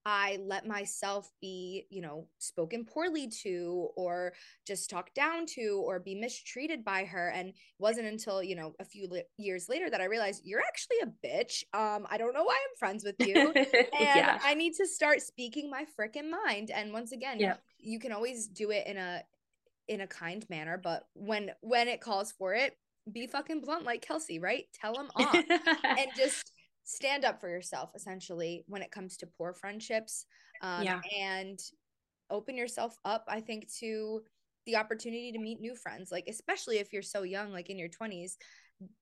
I 0.05 0.37
let 0.43 0.67
myself 0.67 1.31
be, 1.41 1.87
you 1.89 2.01
know, 2.01 2.27
spoken 2.37 2.85
poorly 2.85 3.27
to 3.43 3.89
or 3.95 4.33
just 4.65 4.89
talked 4.89 5.15
down 5.15 5.47
to 5.55 5.83
or 5.83 5.99
be 5.99 6.13
mistreated 6.13 6.85
by 6.85 7.05
her. 7.05 7.29
And 7.29 7.49
it 7.49 7.55
wasn't 7.79 8.07
until, 8.07 8.43
you 8.43 8.55
know, 8.55 8.75
a 8.79 8.85
few 8.85 9.07
li- 9.07 9.23
years 9.37 9.67
later 9.67 9.89
that 9.89 10.01
I 10.01 10.05
realized 10.05 10.43
you're 10.45 10.61
actually 10.61 10.97
a 11.01 11.27
bitch. 11.27 11.63
Um, 11.73 12.05
I 12.09 12.17
don't 12.17 12.33
know 12.35 12.43
why 12.43 12.53
I'm 12.53 12.77
friends 12.77 13.03
with 13.03 13.15
you. 13.19 13.53
And 13.65 14.19
yeah. 14.19 14.39
I 14.43 14.53
need 14.53 14.73
to 14.75 14.87
start 14.87 15.21
speaking 15.21 15.69
my 15.69 15.85
freaking 15.99 16.29
mind. 16.29 16.69
And 16.69 16.91
once 16.91 17.11
again, 17.11 17.39
yeah. 17.39 17.55
you 17.79 17.99
can 17.99 18.11
always 18.11 18.47
do 18.47 18.71
it 18.71 18.85
in 18.87 18.97
a 18.97 19.23
in 19.87 20.01
a 20.01 20.07
kind 20.07 20.45
manner, 20.49 20.79
but 20.81 21.07
when 21.13 21.51
when 21.61 21.87
it 21.87 22.01
calls 22.01 22.31
for 22.31 22.53
it, 22.53 22.77
be 23.11 23.27
fucking 23.27 23.61
blunt 23.61 23.85
like 23.85 24.01
Kelsey, 24.01 24.39
right? 24.39 24.65
Tell 24.73 24.93
them 24.93 25.09
off 25.15 25.35
and 25.83 26.09
just 26.15 26.51
stand 26.85 27.25
up 27.25 27.41
for 27.41 27.49
yourself 27.49 27.91
essentially 27.95 28.63
when 28.67 28.81
it 28.81 28.91
comes 28.91 29.17
to 29.17 29.27
poor 29.27 29.53
friendships 29.53 30.25
um, 30.61 30.83
yeah. 30.83 31.01
and 31.19 31.59
open 32.29 32.55
yourself 32.55 32.97
up 33.03 33.25
i 33.27 33.41
think 33.41 33.67
to 33.71 34.21
the 34.65 34.75
opportunity 34.75 35.31
to 35.31 35.39
meet 35.39 35.59
new 35.59 35.75
friends 35.75 36.11
like 36.11 36.25
especially 36.27 36.77
if 36.77 36.93
you're 36.93 37.01
so 37.01 37.23
young 37.23 37.51
like 37.51 37.69
in 37.69 37.77
your 37.77 37.89
20s 37.89 38.33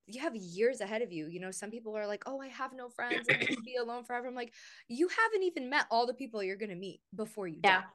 you 0.07 0.21
have 0.21 0.35
years 0.35 0.81
ahead 0.81 1.01
of 1.01 1.11
you 1.11 1.27
you 1.27 1.39
know 1.39 1.51
some 1.51 1.69
people 1.69 1.97
are 1.97 2.07
like 2.07 2.23
oh 2.25 2.39
i 2.41 2.47
have 2.47 2.71
no 2.73 2.89
friends 2.89 3.27
i'm 3.29 3.39
gonna 3.39 3.61
be 3.65 3.75
alone 3.75 4.03
forever 4.03 4.27
i'm 4.27 4.35
like 4.35 4.53
you 4.87 5.07
haven't 5.07 5.43
even 5.43 5.69
met 5.69 5.85
all 5.91 6.05
the 6.05 6.13
people 6.13 6.43
you're 6.43 6.55
gonna 6.55 6.75
meet 6.75 7.01
before 7.15 7.47
you 7.47 7.59
yeah 7.63 7.81
die. 7.81 7.85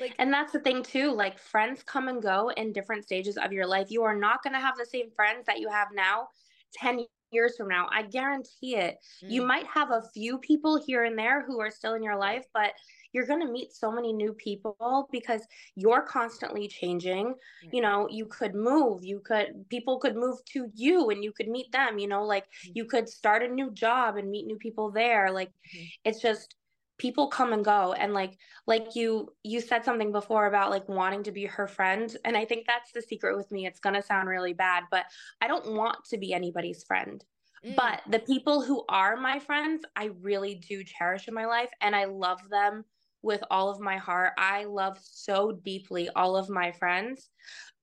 Like, 0.00 0.14
and 0.18 0.32
that's 0.32 0.52
the 0.52 0.60
thing 0.60 0.82
too 0.82 1.12
like 1.12 1.38
friends 1.38 1.82
come 1.82 2.08
and 2.08 2.22
go 2.22 2.50
in 2.56 2.72
different 2.72 3.04
stages 3.04 3.36
of 3.36 3.52
your 3.52 3.66
life 3.66 3.90
you 3.90 4.02
are 4.02 4.16
not 4.16 4.42
going 4.44 4.52
to 4.52 4.60
have 4.60 4.76
the 4.76 4.86
same 4.86 5.10
friends 5.10 5.44
that 5.46 5.58
you 5.58 5.68
have 5.68 5.88
now 5.92 6.28
10 6.76 7.04
years 7.30 7.56
from 7.56 7.68
now. 7.68 7.88
I 7.92 8.02
guarantee 8.02 8.76
it. 8.76 8.96
Mm. 9.24 9.30
You 9.30 9.46
might 9.46 9.66
have 9.66 9.90
a 9.90 10.02
few 10.14 10.38
people 10.38 10.82
here 10.84 11.04
and 11.04 11.18
there 11.18 11.44
who 11.44 11.60
are 11.60 11.70
still 11.70 11.94
in 11.94 12.02
your 12.02 12.16
life, 12.16 12.44
but 12.52 12.72
you're 13.12 13.26
going 13.26 13.44
to 13.44 13.50
meet 13.50 13.72
so 13.72 13.90
many 13.90 14.12
new 14.12 14.32
people 14.34 15.08
because 15.10 15.42
you're 15.74 16.02
constantly 16.02 16.68
changing. 16.68 17.28
Mm. 17.28 17.72
You 17.72 17.82
know, 17.82 18.08
you 18.10 18.26
could 18.26 18.54
move, 18.54 19.04
you 19.04 19.20
could, 19.20 19.64
people 19.68 19.98
could 19.98 20.16
move 20.16 20.44
to 20.52 20.70
you 20.74 21.10
and 21.10 21.24
you 21.24 21.32
could 21.32 21.48
meet 21.48 21.72
them, 21.72 21.98
you 21.98 22.08
know, 22.08 22.24
like 22.24 22.44
mm. 22.44 22.72
you 22.74 22.84
could 22.84 23.08
start 23.08 23.42
a 23.42 23.48
new 23.48 23.70
job 23.70 24.16
and 24.16 24.30
meet 24.30 24.46
new 24.46 24.58
people 24.58 24.90
there. 24.90 25.30
Like 25.30 25.50
mm. 25.74 25.88
it's 26.04 26.20
just, 26.20 26.54
people 26.98 27.28
come 27.28 27.52
and 27.52 27.64
go. 27.64 27.94
And 27.94 28.12
like 28.12 28.36
like 28.66 28.94
you 28.94 29.32
you 29.42 29.60
said 29.60 29.84
something 29.84 30.12
before 30.12 30.46
about 30.46 30.70
like 30.70 30.88
wanting 30.88 31.22
to 31.24 31.32
be 31.32 31.46
her 31.46 31.66
friend. 31.66 32.14
And 32.24 32.36
i 32.36 32.44
think 32.44 32.66
that's 32.66 32.92
the 32.92 33.02
secret 33.02 33.36
with 33.36 33.50
me. 33.50 33.66
It's 33.66 33.80
going 33.80 33.94
to 33.94 34.02
sound 34.02 34.28
really 34.28 34.52
bad 34.52 34.84
but 34.90 35.04
i 35.40 35.48
don't 35.48 35.74
want 35.74 36.04
to 36.10 36.18
be 36.18 36.32
anybody's 36.32 36.84
friend. 36.84 37.24
Mm. 37.66 37.74
but 37.74 38.02
the 38.08 38.20
people 38.20 38.62
who 38.62 38.84
are 38.88 39.16
my 39.16 39.40
friends 39.40 39.82
i 39.96 40.10
really 40.20 40.54
do 40.54 40.84
cherish 40.84 41.26
in 41.26 41.34
my 41.34 41.46
life. 41.46 41.70
And 41.80 41.94
i 41.96 42.04
love 42.04 42.40
them 42.50 42.84
with 43.20 43.42
all 43.50 43.68
of 43.68 43.80
my 43.80 43.96
heart. 43.96 44.32
I 44.38 44.62
love 44.64 44.96
so 45.02 45.50
deeply 45.64 46.08
all 46.14 46.36
of 46.36 46.48
my 46.48 46.72
friends. 46.72 47.30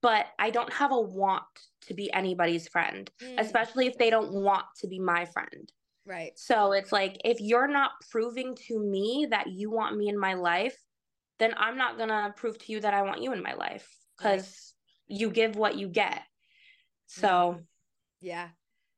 But 0.01 0.27
i 0.39 0.49
don't 0.49 0.71
have 0.71 0.91
a 0.91 0.99
want 0.99 1.43
to 1.87 1.93
be 1.93 2.11
anybody's 2.13 2.67
friend 2.67 3.09
mm. 3.21 3.35
especially 3.39 3.87
if 3.87 3.97
they 3.97 4.09
don't 4.09 4.31
want 4.31 4.65
to 4.77 4.87
be 4.87 4.99
my 4.99 5.25
friend 5.25 5.71
Right. 6.05 6.37
So 6.37 6.71
it's 6.73 6.91
like 6.91 7.19
if 7.25 7.39
you're 7.39 7.67
not 7.67 7.91
proving 8.11 8.55
to 8.67 8.79
me 8.79 9.27
that 9.31 9.47
you 9.47 9.71
want 9.71 9.97
me 9.97 10.07
in 10.07 10.17
my 10.17 10.35
life, 10.35 10.77
then 11.39 11.53
I'm 11.57 11.77
not 11.77 11.97
going 11.97 12.09
to 12.09 12.33
prove 12.35 12.57
to 12.59 12.71
you 12.71 12.79
that 12.81 12.93
I 12.93 13.01
want 13.01 13.21
you 13.21 13.33
in 13.33 13.41
my 13.41 13.53
life 13.53 13.87
cuz 14.17 14.73
right. 15.09 15.19
you 15.19 15.29
give 15.29 15.55
what 15.55 15.75
you 15.75 15.87
get. 15.87 16.19
Mm-hmm. 16.19 17.21
So 17.21 17.59
yeah. 18.21 18.49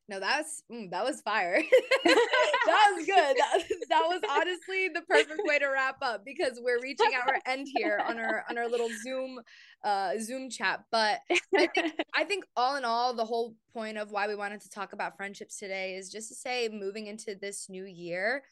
No, 0.09 0.21
that 0.21 0.39
was 0.39 0.63
mm, 0.71 0.89
that 0.91 1.03
was 1.03 1.19
fire. 1.21 1.61
that 2.05 2.93
was 2.95 3.05
good. 3.05 3.37
That, 3.37 3.63
that 3.89 4.03
was 4.07 4.21
honestly 4.29 4.87
the 4.93 5.01
perfect 5.01 5.41
way 5.43 5.59
to 5.59 5.67
wrap 5.67 5.97
up 6.01 6.23
because 6.23 6.59
we're 6.61 6.81
reaching 6.81 7.11
our 7.13 7.39
end 7.45 7.67
here 7.75 8.01
on 8.07 8.17
our 8.17 8.45
on 8.49 8.57
our 8.57 8.69
little 8.69 8.89
Zoom 9.03 9.39
uh 9.83 10.13
Zoom 10.19 10.49
chat. 10.49 10.83
But 10.91 11.19
I 11.29 11.67
think 11.67 11.93
I 12.15 12.23
think 12.23 12.45
all 12.55 12.77
in 12.77 12.85
all, 12.85 13.13
the 13.13 13.25
whole 13.25 13.55
point 13.73 13.97
of 13.97 14.11
why 14.11 14.27
we 14.27 14.35
wanted 14.35 14.61
to 14.61 14.69
talk 14.69 14.93
about 14.93 15.17
friendships 15.17 15.57
today 15.57 15.95
is 15.95 16.09
just 16.09 16.29
to 16.29 16.35
say 16.35 16.69
moving 16.71 17.07
into 17.07 17.35
this 17.35 17.67
new 17.69 17.83
year, 17.85 18.43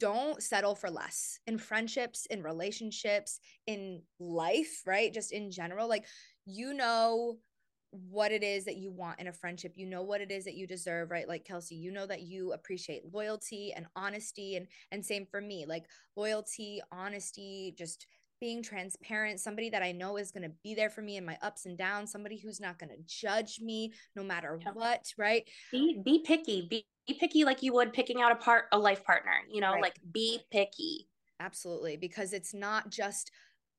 don't 0.00 0.42
settle 0.42 0.74
for 0.74 0.90
less 0.90 1.38
in 1.46 1.58
friendships, 1.58 2.26
in 2.26 2.42
relationships, 2.42 3.38
in 3.68 4.02
life, 4.18 4.82
right? 4.84 5.12
Just 5.12 5.30
in 5.30 5.52
general. 5.52 5.88
Like 5.88 6.06
you 6.44 6.74
know 6.74 7.38
what 7.90 8.32
it 8.32 8.42
is 8.42 8.64
that 8.64 8.76
you 8.76 8.90
want 8.90 9.18
in 9.20 9.28
a 9.28 9.32
friendship. 9.32 9.72
You 9.76 9.86
know 9.86 10.02
what 10.02 10.20
it 10.20 10.30
is 10.30 10.44
that 10.44 10.56
you 10.56 10.66
deserve, 10.66 11.10
right? 11.10 11.28
Like 11.28 11.44
Kelsey, 11.44 11.74
you 11.74 11.90
know 11.90 12.06
that 12.06 12.22
you 12.22 12.52
appreciate 12.52 13.12
loyalty 13.12 13.72
and 13.74 13.86
honesty 13.96 14.56
and 14.56 14.66
and 14.92 15.04
same 15.04 15.26
for 15.26 15.40
me. 15.40 15.64
Like 15.66 15.86
loyalty, 16.16 16.80
honesty, 16.92 17.74
just 17.76 18.06
being 18.40 18.62
transparent, 18.62 19.40
somebody 19.40 19.70
that 19.70 19.82
I 19.82 19.92
know 19.92 20.16
is 20.16 20.30
going 20.30 20.44
to 20.44 20.54
be 20.62 20.74
there 20.74 20.90
for 20.90 21.02
me 21.02 21.16
in 21.16 21.24
my 21.24 21.36
ups 21.42 21.66
and 21.66 21.76
downs, 21.76 22.12
somebody 22.12 22.38
who's 22.38 22.60
not 22.60 22.78
going 22.78 22.90
to 22.90 23.02
judge 23.06 23.60
me 23.60 23.92
no 24.14 24.22
matter 24.22 24.60
what, 24.74 25.12
right? 25.16 25.48
Be 25.72 26.00
be 26.04 26.22
picky. 26.24 26.66
Be, 26.68 26.86
be 27.06 27.14
picky 27.14 27.44
like 27.44 27.62
you 27.62 27.72
would 27.74 27.92
picking 27.92 28.22
out 28.22 28.32
a 28.32 28.36
part 28.36 28.66
a 28.72 28.78
life 28.78 29.04
partner, 29.04 29.32
you 29.50 29.60
know, 29.60 29.72
right. 29.72 29.82
like 29.82 29.98
be 30.12 30.40
picky. 30.50 31.08
Absolutely, 31.40 31.96
because 31.96 32.32
it's 32.32 32.52
not 32.52 32.90
just 32.90 33.30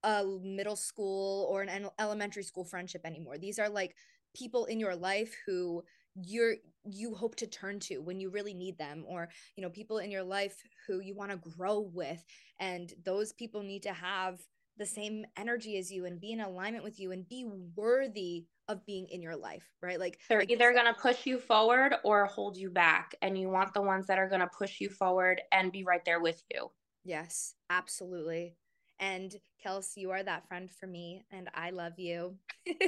a 0.04 0.24
middle 0.44 0.76
school 0.76 1.48
or 1.50 1.62
an 1.62 1.90
elementary 2.00 2.44
school 2.44 2.66
friendship 2.66 3.02
anymore. 3.06 3.38
These 3.38 3.60
are 3.60 3.70
like 3.70 3.96
people 4.36 4.66
in 4.66 4.80
your 4.80 4.96
life 4.96 5.36
who 5.46 5.84
you're 6.16 6.56
you 6.86 7.14
hope 7.14 7.36
to 7.36 7.48
turn 7.48 7.80
to 7.80 8.00
when 8.00 8.20
you 8.20 8.30
really 8.30 8.54
need 8.54 8.78
them 8.78 9.04
or 9.08 9.30
you 9.56 9.64
know 9.64 9.70
people 9.70 10.00
in 10.00 10.12
your 10.12 10.24
life 10.24 10.56
who 10.88 11.00
you 11.00 11.16
want 11.16 11.32
to 11.32 11.50
grow 11.56 11.80
with. 11.80 12.24
And 12.60 12.92
those 13.06 13.34
people 13.34 13.62
need 13.62 13.84
to 13.84 13.94
have 13.94 14.40
the 14.78 14.86
same 14.86 15.26
energy 15.38 15.78
as 15.78 15.92
you 15.92 16.06
and 16.06 16.22
be 16.22 16.32
in 16.32 16.40
alignment 16.40 16.86
with 16.86 17.00
you 17.00 17.12
and 17.12 17.28
be 17.28 17.46
worthy 17.76 18.46
of 18.70 18.86
being 18.86 19.08
in 19.10 19.22
your 19.22 19.36
life 19.36 19.66
right? 19.82 20.00
Like 20.00 20.20
they're 20.30 20.40
like, 20.40 20.52
either 20.52 20.72
going 20.72 20.86
to 20.86 21.00
push 21.00 21.26
you 21.26 21.38
forward 21.38 21.96
or 22.04 22.26
hold 22.26 22.56
you 22.56 22.70
back 22.70 23.14
and 23.22 23.38
you 23.38 23.50
want 23.50 23.74
the 23.74 23.82
ones 23.82 24.08
that 24.08 24.20
are 24.20 24.30
going 24.30 24.40
to 24.40 24.50
push 24.58 24.80
you 24.80 24.90
forward 24.90 25.42
and 25.52 25.72
be 25.72 25.84
right 25.84 26.06
there 26.06 26.22
with 26.22 26.42
you. 26.54 26.72
Yes 27.04 27.56
absolutely 27.70 28.56
and 29.00 29.34
Kelsey, 29.62 30.02
you 30.02 30.12
are 30.12 30.24
that 30.24 30.48
friend 30.48 30.70
for 30.70 30.88
me, 30.88 31.24
and 31.32 31.50
I 31.54 31.70
love 31.72 31.94
you. 31.98 32.36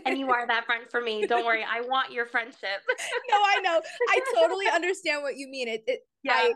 and 0.05 0.17
you 0.17 0.29
are 0.29 0.45
that 0.47 0.65
friend 0.65 0.83
for 0.89 1.01
me. 1.01 1.25
Don't 1.27 1.45
worry, 1.45 1.65
I 1.67 1.81
want 1.81 2.11
your 2.11 2.25
friendship. 2.25 2.81
no, 3.29 3.35
I 3.35 3.59
know. 3.61 3.81
I 4.09 4.19
totally 4.35 4.67
understand 4.67 5.23
what 5.23 5.37
you 5.37 5.47
mean. 5.47 5.67
It, 5.67 5.83
it 5.87 5.99
yeah. 6.23 6.33
I, 6.33 6.53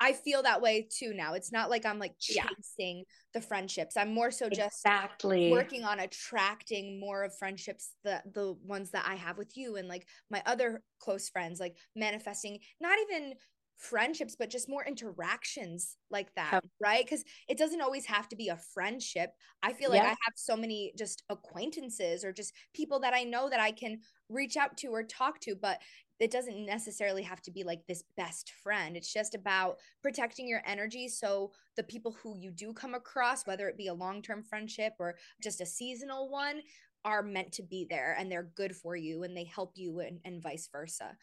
I 0.00 0.12
feel 0.12 0.42
that 0.42 0.62
way 0.62 0.88
too 0.90 1.12
now. 1.12 1.34
It's 1.34 1.52
not 1.52 1.70
like 1.70 1.84
I'm 1.84 1.98
like 1.98 2.14
chasing 2.20 2.98
yeah. 2.98 3.02
the 3.34 3.40
friendships. 3.40 3.96
I'm 3.96 4.14
more 4.14 4.30
so 4.30 4.48
just 4.48 4.84
exactly 4.84 5.50
working 5.50 5.84
on 5.84 5.98
attracting 5.98 7.00
more 7.00 7.24
of 7.24 7.36
friendships, 7.36 7.94
the 8.04 8.22
the 8.32 8.54
ones 8.64 8.92
that 8.92 9.06
I 9.08 9.16
have 9.16 9.38
with 9.38 9.56
you 9.56 9.76
and 9.76 9.88
like 9.88 10.06
my 10.30 10.42
other 10.46 10.82
close 11.00 11.28
friends, 11.28 11.58
like 11.58 11.76
manifesting 11.96 12.58
not 12.80 12.96
even 13.10 13.34
friendships 13.78 14.36
but 14.36 14.50
just 14.50 14.68
more 14.68 14.84
interactions 14.84 15.96
like 16.10 16.34
that 16.34 16.62
right? 16.80 17.04
Because 17.04 17.24
it 17.48 17.58
doesn't 17.58 17.80
always 17.80 18.06
have 18.06 18.28
to 18.28 18.36
be 18.36 18.48
a 18.48 18.58
friendship. 18.74 19.30
I 19.62 19.72
feel 19.72 19.90
like 19.90 20.02
yeah. 20.02 20.08
i 20.08 20.10
have 20.10 20.34
so 20.36 20.56
many 20.56 20.92
just 20.96 21.22
acquaintances 21.30 22.24
or 22.24 22.32
just 22.32 22.52
people 22.74 23.00
that 23.00 23.14
i 23.14 23.24
know 23.24 23.48
that 23.48 23.60
i 23.60 23.70
can 23.70 23.98
reach 24.28 24.56
out 24.56 24.76
to 24.78 24.88
or 24.88 25.02
talk 25.02 25.40
to 25.40 25.54
but 25.54 25.78
it 26.20 26.30
doesn't 26.30 26.66
necessarily 26.66 27.22
have 27.22 27.40
to 27.42 27.50
be 27.52 27.62
like 27.62 27.86
this 27.86 28.02
best 28.16 28.50
friend. 28.62 28.96
It's 28.96 29.12
just 29.12 29.36
about 29.36 29.76
protecting 30.02 30.48
your 30.48 30.62
energy 30.66 31.08
so 31.08 31.52
the 31.76 31.84
people 31.84 32.16
who 32.20 32.36
you 32.36 32.50
do 32.50 32.72
come 32.72 32.94
across 32.94 33.46
whether 33.46 33.68
it 33.68 33.76
be 33.76 33.86
a 33.86 33.94
long-term 33.94 34.42
friendship 34.42 34.94
or 34.98 35.16
just 35.42 35.60
a 35.60 35.66
seasonal 35.66 36.28
one 36.28 36.60
are 37.04 37.22
meant 37.22 37.52
to 37.52 37.62
be 37.62 37.86
there 37.88 38.16
and 38.18 38.30
they're 38.30 38.50
good 38.56 38.74
for 38.74 38.96
you 38.96 39.22
and 39.22 39.36
they 39.36 39.44
help 39.44 39.72
you 39.76 40.00
and, 40.00 40.18
and 40.24 40.42
vice 40.42 40.68
versa 40.70 41.16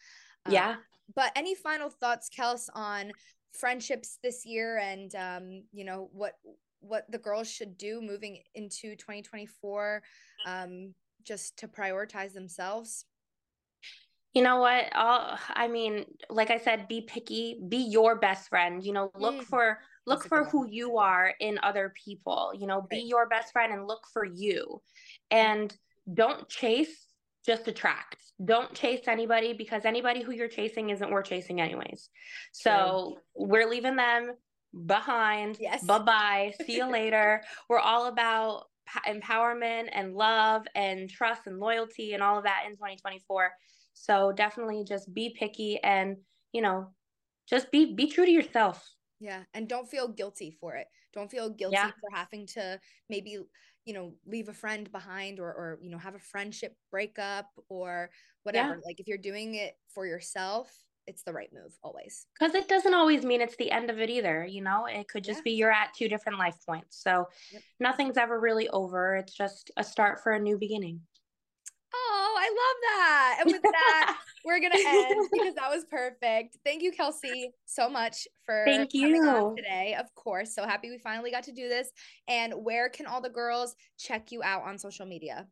yeah 0.48 0.70
um, 0.70 0.76
but 1.14 1.32
any 1.36 1.54
final 1.54 1.90
thoughts, 1.90 2.28
Kels, 2.28 2.68
on 2.74 3.12
friendships 3.52 4.18
this 4.22 4.44
year 4.44 4.78
and 4.78 5.14
um, 5.14 5.62
you 5.72 5.84
know 5.84 6.10
what 6.12 6.34
what 6.80 7.10
the 7.10 7.18
girls 7.18 7.50
should 7.50 7.78
do 7.78 8.00
moving 8.00 8.38
into 8.54 8.94
2024 8.96 10.02
um, 10.46 10.94
just 11.24 11.56
to 11.58 11.68
prioritize 11.68 12.32
themselves? 12.32 13.06
You 14.34 14.42
know 14.42 14.58
what? 14.58 14.84
I'll, 14.92 15.38
I 15.48 15.66
mean, 15.66 16.04
like 16.28 16.50
I 16.50 16.58
said, 16.58 16.88
be 16.88 17.00
picky, 17.00 17.58
be 17.68 17.78
your 17.78 18.16
best 18.16 18.48
friend. 18.50 18.84
You 18.84 18.92
know, 18.92 19.10
look 19.16 19.36
mm. 19.36 19.44
for 19.44 19.78
look 20.06 20.24
for 20.28 20.44
who 20.44 20.68
you 20.68 20.98
are 20.98 21.32
in 21.40 21.58
other 21.62 21.92
people. 22.04 22.52
You 22.54 22.66
know, 22.66 22.80
right. 22.80 22.90
be 22.90 22.98
your 22.98 23.26
best 23.28 23.52
friend 23.52 23.72
and 23.72 23.86
look 23.86 24.06
for 24.12 24.24
you. 24.24 24.82
And 25.30 25.74
don't 26.12 26.48
chase 26.48 27.05
just 27.46 27.68
attract. 27.68 28.16
Don't 28.44 28.74
chase 28.74 29.06
anybody 29.06 29.54
because 29.54 29.84
anybody 29.84 30.22
who 30.22 30.32
you're 30.32 30.48
chasing 30.48 30.90
isn't 30.90 31.10
worth 31.10 31.26
chasing 31.26 31.60
anyways. 31.60 32.10
So 32.52 33.18
True. 33.34 33.46
we're 33.46 33.68
leaving 33.68 33.96
them 33.96 34.32
behind. 34.86 35.56
Yes. 35.60 35.84
Bye 35.84 35.98
bye. 36.00 36.54
See 36.66 36.76
you 36.76 36.86
later. 36.92 37.42
We're 37.68 37.78
all 37.78 38.06
about 38.06 38.64
empowerment 39.08 39.88
and 39.92 40.14
love 40.14 40.66
and 40.74 41.08
trust 41.08 41.46
and 41.46 41.58
loyalty 41.58 42.12
and 42.12 42.22
all 42.22 42.38
of 42.38 42.44
that 42.44 42.64
in 42.66 42.72
2024. 42.72 43.50
So 43.94 44.32
definitely 44.32 44.84
just 44.86 45.12
be 45.14 45.34
picky 45.38 45.82
and, 45.82 46.18
you 46.52 46.60
know, 46.60 46.90
just 47.48 47.70
be 47.70 47.94
be 47.94 48.08
true 48.08 48.26
to 48.26 48.30
yourself. 48.30 48.86
Yeah, 49.18 49.44
and 49.54 49.66
don't 49.66 49.88
feel 49.88 50.08
guilty 50.08 50.56
for 50.60 50.74
it. 50.74 50.88
Don't 51.14 51.30
feel 51.30 51.48
guilty 51.48 51.76
yeah. 51.76 51.86
for 51.86 52.10
having 52.14 52.46
to 52.48 52.78
maybe 53.08 53.38
you 53.86 53.94
know 53.94 54.12
leave 54.26 54.48
a 54.48 54.52
friend 54.52 54.90
behind 54.92 55.40
or 55.40 55.48
or 55.48 55.78
you 55.80 55.88
know 55.88 55.96
have 55.96 56.14
a 56.14 56.18
friendship 56.18 56.76
breakup 56.90 57.46
or 57.70 58.10
whatever 58.42 58.74
yeah. 58.74 58.80
like 58.84 59.00
if 59.00 59.08
you're 59.08 59.16
doing 59.16 59.54
it 59.54 59.74
for 59.94 60.06
yourself 60.06 60.70
it's 61.06 61.22
the 61.22 61.32
right 61.32 61.50
move 61.52 61.72
always 61.82 62.26
because 62.38 62.54
it 62.54 62.68
doesn't 62.68 62.94
always 62.94 63.24
mean 63.24 63.40
it's 63.40 63.56
the 63.56 63.70
end 63.70 63.88
of 63.88 64.00
it 64.00 64.10
either 64.10 64.44
you 64.44 64.60
know 64.60 64.86
it 64.86 65.08
could 65.08 65.22
just 65.22 65.38
yeah. 65.38 65.44
be 65.44 65.50
you're 65.52 65.72
at 65.72 65.94
two 65.94 66.08
different 66.08 66.38
life 66.38 66.56
points 66.66 67.00
so 67.00 67.26
yep. 67.52 67.62
nothing's 67.78 68.16
ever 68.16 68.40
really 68.40 68.68
over 68.70 69.16
it's 69.16 69.32
just 69.32 69.70
a 69.76 69.84
start 69.84 70.20
for 70.20 70.32
a 70.32 70.40
new 70.40 70.58
beginning 70.58 71.00
Oh, 71.96 72.34
I 72.38 72.48
love 72.48 72.76
that. 72.82 73.38
And 73.40 73.52
with 73.52 73.62
that, 73.62 74.16
we're 74.44 74.60
gonna 74.60 74.74
end 74.78 75.28
because 75.32 75.54
that 75.54 75.70
was 75.70 75.84
perfect. 75.90 76.58
Thank 76.64 76.82
you, 76.82 76.92
Kelsey, 76.92 77.50
so 77.64 77.88
much 77.88 78.28
for 78.44 78.64
thank 78.66 78.92
you 78.92 79.54
today. 79.56 79.96
Of 79.98 80.14
course, 80.14 80.54
so 80.54 80.64
happy 80.64 80.90
we 80.90 80.98
finally 80.98 81.30
got 81.30 81.44
to 81.44 81.52
do 81.52 81.68
this. 81.68 81.90
And 82.28 82.52
where 82.54 82.88
can 82.88 83.06
all 83.06 83.20
the 83.20 83.30
girls 83.30 83.74
check 83.98 84.30
you 84.30 84.42
out 84.42 84.62
on 84.64 84.78
social 84.78 85.06
media? 85.06 85.46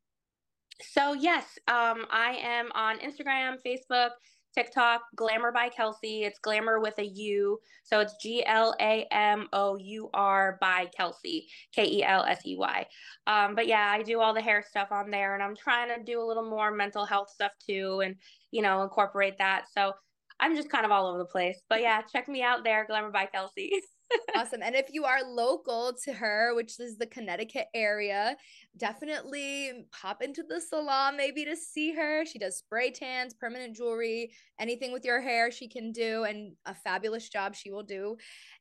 So 0.82 1.14
yes, 1.14 1.44
um, 1.68 2.06
I 2.10 2.38
am 2.42 2.70
on 2.74 2.98
Instagram, 2.98 3.56
Facebook, 3.64 4.10
TikTok, 4.54 5.02
Glamour 5.16 5.52
by 5.52 5.68
Kelsey. 5.68 6.24
It's 6.24 6.38
glamour 6.38 6.80
with 6.80 6.98
a 6.98 7.04
U. 7.04 7.58
So 7.82 8.00
it's 8.00 8.14
G 8.20 8.44
L 8.46 8.74
A 8.80 9.06
M 9.10 9.48
O 9.52 9.76
U 9.76 10.10
R 10.14 10.58
by 10.60 10.86
Kelsey, 10.96 11.48
K 11.72 11.84
E 11.86 12.04
L 12.04 12.24
S 12.24 12.40
E 12.46 12.56
Y. 12.56 12.86
Um, 13.26 13.54
but 13.54 13.66
yeah, 13.66 13.90
I 13.90 14.02
do 14.02 14.20
all 14.20 14.34
the 14.34 14.40
hair 14.40 14.64
stuff 14.68 14.88
on 14.90 15.10
there 15.10 15.34
and 15.34 15.42
I'm 15.42 15.56
trying 15.56 15.88
to 15.88 16.02
do 16.02 16.20
a 16.20 16.26
little 16.26 16.48
more 16.48 16.70
mental 16.70 17.04
health 17.04 17.30
stuff 17.30 17.52
too 17.64 18.00
and, 18.04 18.16
you 18.50 18.62
know, 18.62 18.82
incorporate 18.82 19.38
that. 19.38 19.64
So 19.72 19.92
I'm 20.40 20.56
just 20.56 20.70
kind 20.70 20.84
of 20.84 20.90
all 20.90 21.06
over 21.06 21.18
the 21.18 21.24
place. 21.24 21.60
But 21.68 21.80
yeah, 21.80 22.02
check 22.02 22.28
me 22.28 22.42
out 22.42 22.64
there, 22.64 22.86
Glamour 22.86 23.10
by 23.10 23.26
Kelsey. 23.26 23.72
awesome. 24.36 24.62
And 24.62 24.74
if 24.74 24.88
you 24.92 25.04
are 25.04 25.22
local 25.24 25.92
to 26.04 26.12
her, 26.12 26.54
which 26.54 26.78
is 26.80 26.96
the 26.96 27.06
Connecticut 27.06 27.66
area, 27.74 28.36
definitely 28.76 29.86
pop 29.92 30.22
into 30.22 30.42
the 30.42 30.60
salon 30.60 31.16
maybe 31.16 31.44
to 31.44 31.56
see 31.56 31.92
her. 31.92 32.24
She 32.24 32.38
does 32.38 32.58
spray 32.58 32.90
tans, 32.90 33.34
permanent 33.34 33.76
jewelry, 33.76 34.32
anything 34.58 34.92
with 34.92 35.04
your 35.04 35.20
hair 35.20 35.50
she 35.50 35.68
can 35.68 35.92
do, 35.92 36.24
and 36.24 36.54
a 36.66 36.74
fabulous 36.74 37.28
job 37.28 37.54
she 37.54 37.70
will 37.70 37.82
do. 37.82 38.16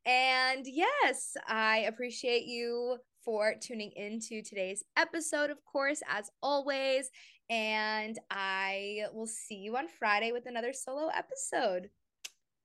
And 0.06 0.66
yes, 0.66 1.36
I 1.48 1.80
appreciate 1.88 2.46
you 2.46 2.98
for 3.24 3.56
tuning 3.62 3.92
into 3.96 4.42
today's 4.42 4.84
episode, 4.98 5.50
of 5.50 5.64
course, 5.66 6.02
as 6.10 6.30
always. 6.42 7.10
And 7.50 8.18
I 8.30 9.04
will 9.14 9.28
see 9.28 9.56
you 9.56 9.78
on 9.78 9.88
Friday 9.88 10.32
with 10.32 10.46
another 10.46 10.74
solo 10.74 11.10
episode. 11.14 11.90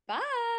Bye. 0.07 0.58